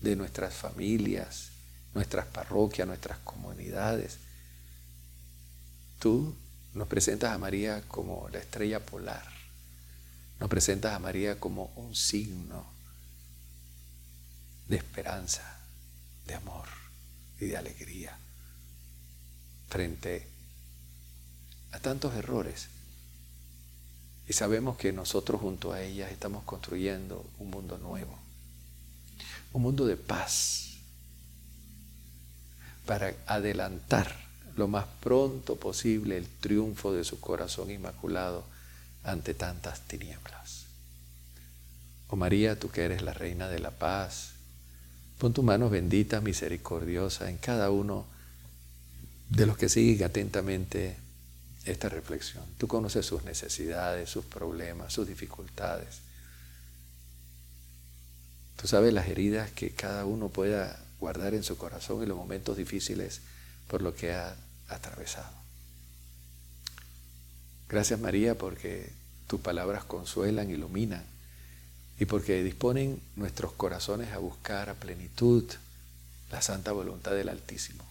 de 0.00 0.16
nuestras 0.16 0.54
familias, 0.54 1.50
nuestras 1.94 2.26
parroquias, 2.26 2.86
nuestras 2.86 3.18
comunidades, 3.18 4.18
tú 5.98 6.34
nos 6.74 6.88
presentas 6.88 7.32
a 7.32 7.38
María 7.38 7.82
como 7.88 8.28
la 8.30 8.38
estrella 8.38 8.84
polar, 8.84 9.26
nos 10.40 10.48
presentas 10.48 10.94
a 10.94 10.98
María 10.98 11.40
como 11.40 11.72
un 11.76 11.94
signo 11.94 12.64
de 14.68 14.76
esperanza, 14.76 15.58
de 16.26 16.34
amor 16.34 16.68
y 17.40 17.46
de 17.46 17.56
alegría 17.56 18.16
frente 19.68 20.26
a 21.72 21.80
tantos 21.80 22.14
errores. 22.14 22.68
Y 24.28 24.34
sabemos 24.34 24.76
que 24.76 24.92
nosotros 24.92 25.40
junto 25.40 25.72
a 25.72 25.80
ellas 25.80 26.12
estamos 26.12 26.44
construyendo 26.44 27.28
un 27.38 27.50
mundo 27.50 27.78
nuevo, 27.78 28.18
un 29.52 29.62
mundo 29.62 29.86
de 29.86 29.96
paz, 29.96 30.64
para 32.84 33.14
adelantar 33.26 34.27
lo 34.58 34.68
más 34.68 34.86
pronto 35.00 35.56
posible 35.56 36.16
el 36.16 36.26
triunfo 36.26 36.92
de 36.92 37.04
su 37.04 37.20
corazón 37.20 37.70
inmaculado 37.70 38.44
ante 39.04 39.32
tantas 39.32 39.80
tinieblas. 39.82 40.66
Oh 42.08 42.16
María, 42.16 42.58
tú 42.58 42.70
que 42.70 42.84
eres 42.84 43.02
la 43.02 43.14
reina 43.14 43.48
de 43.48 43.60
la 43.60 43.70
paz, 43.70 44.32
Pon 45.18 45.32
tu 45.32 45.42
mano 45.42 45.68
bendita, 45.68 46.20
misericordiosa 46.20 47.28
en 47.28 47.38
cada 47.38 47.70
uno 47.70 48.06
de 49.30 49.46
los 49.46 49.58
que 49.58 49.68
siguen 49.68 50.04
atentamente 50.04 50.96
esta 51.64 51.88
reflexión. 51.88 52.44
Tú 52.56 52.68
conoces 52.68 53.04
sus 53.04 53.24
necesidades, 53.24 54.08
sus 54.08 54.24
problemas, 54.24 54.92
sus 54.92 55.08
dificultades. 55.08 55.98
Tú 58.56 58.68
sabes 58.68 58.94
las 58.94 59.08
heridas 59.08 59.50
que 59.50 59.70
cada 59.70 60.04
uno 60.04 60.28
pueda 60.28 60.78
guardar 61.00 61.34
en 61.34 61.42
su 61.42 61.58
corazón 61.58 62.02
en 62.02 62.08
los 62.08 62.16
momentos 62.16 62.56
difíciles 62.56 63.20
por 63.66 63.82
lo 63.82 63.94
que 63.94 64.12
ha 64.12 64.36
atravesado. 64.68 65.36
Gracias 67.68 68.00
María 68.00 68.36
porque 68.36 68.92
tus 69.26 69.40
palabras 69.40 69.84
consuelan, 69.84 70.50
iluminan 70.50 71.04
y 71.98 72.06
porque 72.06 72.42
disponen 72.42 73.00
nuestros 73.16 73.52
corazones 73.52 74.12
a 74.12 74.18
buscar 74.18 74.70
a 74.70 74.74
plenitud 74.74 75.44
la 76.30 76.40
santa 76.42 76.72
voluntad 76.72 77.12
del 77.12 77.28
Altísimo, 77.28 77.84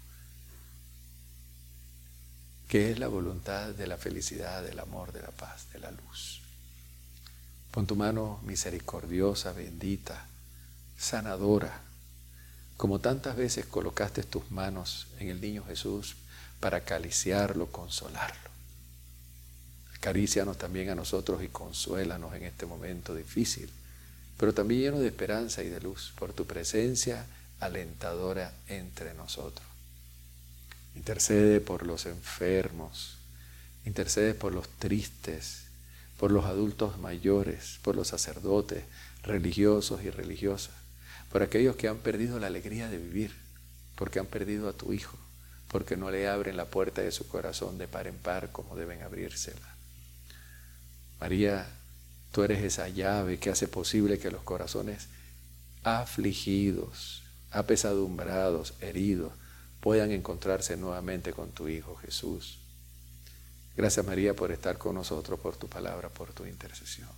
que 2.67 2.91
es 2.91 2.99
la 2.99 3.07
voluntad 3.07 3.69
de 3.69 3.87
la 3.87 3.97
felicidad, 3.97 4.63
del 4.63 4.79
amor, 4.79 5.11
de 5.11 5.21
la 5.21 5.31
paz, 5.31 5.67
de 5.73 5.79
la 5.79 5.91
luz. 5.91 6.41
Pon 7.71 7.85
tu 7.85 7.95
mano 7.95 8.39
misericordiosa, 8.43 9.53
bendita, 9.53 10.25
sanadora, 10.97 11.81
como 12.77 12.99
tantas 12.99 13.35
veces 13.35 13.65
colocaste 13.65 14.23
tus 14.23 14.49
manos 14.51 15.07
en 15.19 15.29
el 15.29 15.41
niño 15.41 15.63
Jesús 15.65 16.15
para 16.59 16.77
acariciarlo, 16.77 17.67
consolarlo. 17.71 18.49
Acarícianos 19.95 20.57
también 20.57 20.89
a 20.89 20.95
nosotros 20.95 21.43
y 21.43 21.47
consuélanos 21.47 22.33
en 22.35 22.43
este 22.43 22.65
momento 22.65 23.15
difícil 23.15 23.69
pero 24.37 24.53
también 24.53 24.81
lleno 24.81 24.99
de 24.99 25.07
esperanza 25.07 25.63
y 25.63 25.69
de 25.69 25.81
luz 25.81 26.13
por 26.17 26.31
tu 26.31 26.45
presencia 26.45 27.25
alentadora 27.59 28.53
entre 28.67 29.13
nosotros. 29.15 29.65
Intercede 30.95 31.59
por 31.59 31.85
los 31.85 32.05
enfermos, 32.05 33.17
intercede 33.85 34.35
por 34.35 34.53
los 34.53 34.69
tristes, 34.69 35.63
por 36.19 36.31
los 36.31 36.45
adultos 36.45 36.97
mayores, 36.99 37.79
por 37.81 37.95
los 37.95 38.07
sacerdotes, 38.07 38.83
religiosos 39.23 40.03
y 40.03 40.09
religiosas, 40.09 40.73
por 41.31 41.41
aquellos 41.41 41.75
que 41.75 41.87
han 41.87 41.97
perdido 41.97 42.39
la 42.39 42.47
alegría 42.47 42.89
de 42.89 42.97
vivir, 42.97 43.35
porque 43.95 44.19
han 44.19 44.27
perdido 44.27 44.69
a 44.69 44.73
tu 44.73 44.93
Hijo, 44.93 45.17
porque 45.67 45.97
no 45.97 46.11
le 46.11 46.27
abren 46.27 46.57
la 46.57 46.65
puerta 46.65 47.01
de 47.01 47.11
su 47.11 47.27
corazón 47.27 47.77
de 47.77 47.87
par 47.87 48.07
en 48.07 48.17
par 48.17 48.51
como 48.51 48.75
deben 48.75 49.01
abrírsela. 49.01 49.75
María 51.19 51.67
Tú 52.31 52.43
eres 52.43 52.63
esa 52.63 52.87
llave 52.89 53.39
que 53.39 53.49
hace 53.49 53.67
posible 53.67 54.19
que 54.19 54.31
los 54.31 54.43
corazones 54.43 55.07
afligidos, 55.83 57.23
apesadumbrados, 57.51 58.73
heridos, 58.81 59.33
puedan 59.79 60.11
encontrarse 60.11 60.77
nuevamente 60.77 61.33
con 61.33 61.51
tu 61.51 61.67
Hijo 61.67 61.95
Jesús. 61.95 62.59
Gracias 63.75 64.05
María 64.05 64.35
por 64.35 64.51
estar 64.51 64.77
con 64.77 64.95
nosotros, 64.95 65.39
por 65.39 65.55
tu 65.55 65.67
palabra, 65.67 66.09
por 66.09 66.33
tu 66.33 66.45
intercesión. 66.45 67.09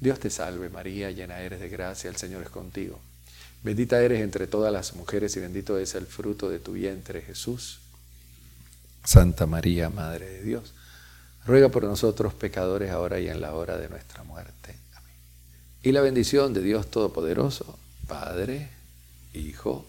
Dios 0.00 0.18
te 0.18 0.30
salve 0.30 0.68
María, 0.68 1.10
llena 1.10 1.40
eres 1.40 1.60
de 1.60 1.68
gracia, 1.68 2.10
el 2.10 2.16
Señor 2.16 2.42
es 2.42 2.50
contigo. 2.50 3.00
Bendita 3.62 4.00
eres 4.00 4.20
entre 4.22 4.46
todas 4.46 4.72
las 4.72 4.94
mujeres 4.94 5.36
y 5.36 5.40
bendito 5.40 5.78
es 5.78 5.94
el 5.94 6.06
fruto 6.06 6.48
de 6.48 6.58
tu 6.58 6.72
vientre 6.72 7.22
Jesús. 7.22 7.80
Santa 9.04 9.46
María, 9.46 9.90
Madre 9.90 10.28
de 10.28 10.42
Dios 10.42 10.74
ruega 11.48 11.70
por 11.70 11.82
nosotros 11.84 12.34
pecadores 12.34 12.90
ahora 12.90 13.18
y 13.20 13.28
en 13.28 13.40
la 13.40 13.54
hora 13.54 13.78
de 13.78 13.88
nuestra 13.88 14.22
muerte. 14.22 14.76
Amén. 14.94 15.14
Y 15.82 15.92
la 15.92 16.02
bendición 16.02 16.52
de 16.52 16.60
Dios 16.60 16.90
Todopoderoso, 16.90 17.78
Padre, 18.06 18.68
Hijo 19.32 19.86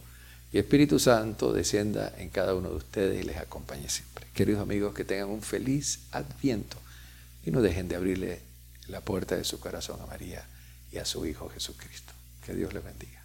y 0.54 0.58
Espíritu 0.58 1.00
Santo 1.00 1.52
descienda 1.52 2.14
en 2.18 2.30
cada 2.30 2.56
uno 2.56 2.70
de 2.70 2.76
ustedes 2.76 3.22
y 3.22 3.28
les 3.28 3.38
acompañe 3.38 3.90
siempre. 3.90 4.26
Queridos 4.34 4.62
amigos, 4.62 4.94
que 4.94 5.04
tengan 5.04 5.30
un 5.30 5.42
feliz 5.42 6.00
adviento 6.12 6.78
y 7.46 7.52
no 7.52 7.62
dejen 7.62 7.90
de 7.90 7.98
abrirle 7.98 8.40
la 8.88 9.02
puerta 9.02 9.36
de 9.36 9.44
su 9.44 9.60
corazón 9.60 10.00
a 10.02 10.06
María 10.06 10.46
y 10.94 10.98
a 10.98 11.06
su 11.06 11.26
Hijo 11.26 11.50
Jesucristo. 11.50 12.14
Que 12.46 12.54
Dios 12.54 12.74
les 12.74 12.84
bendiga. 12.86 13.19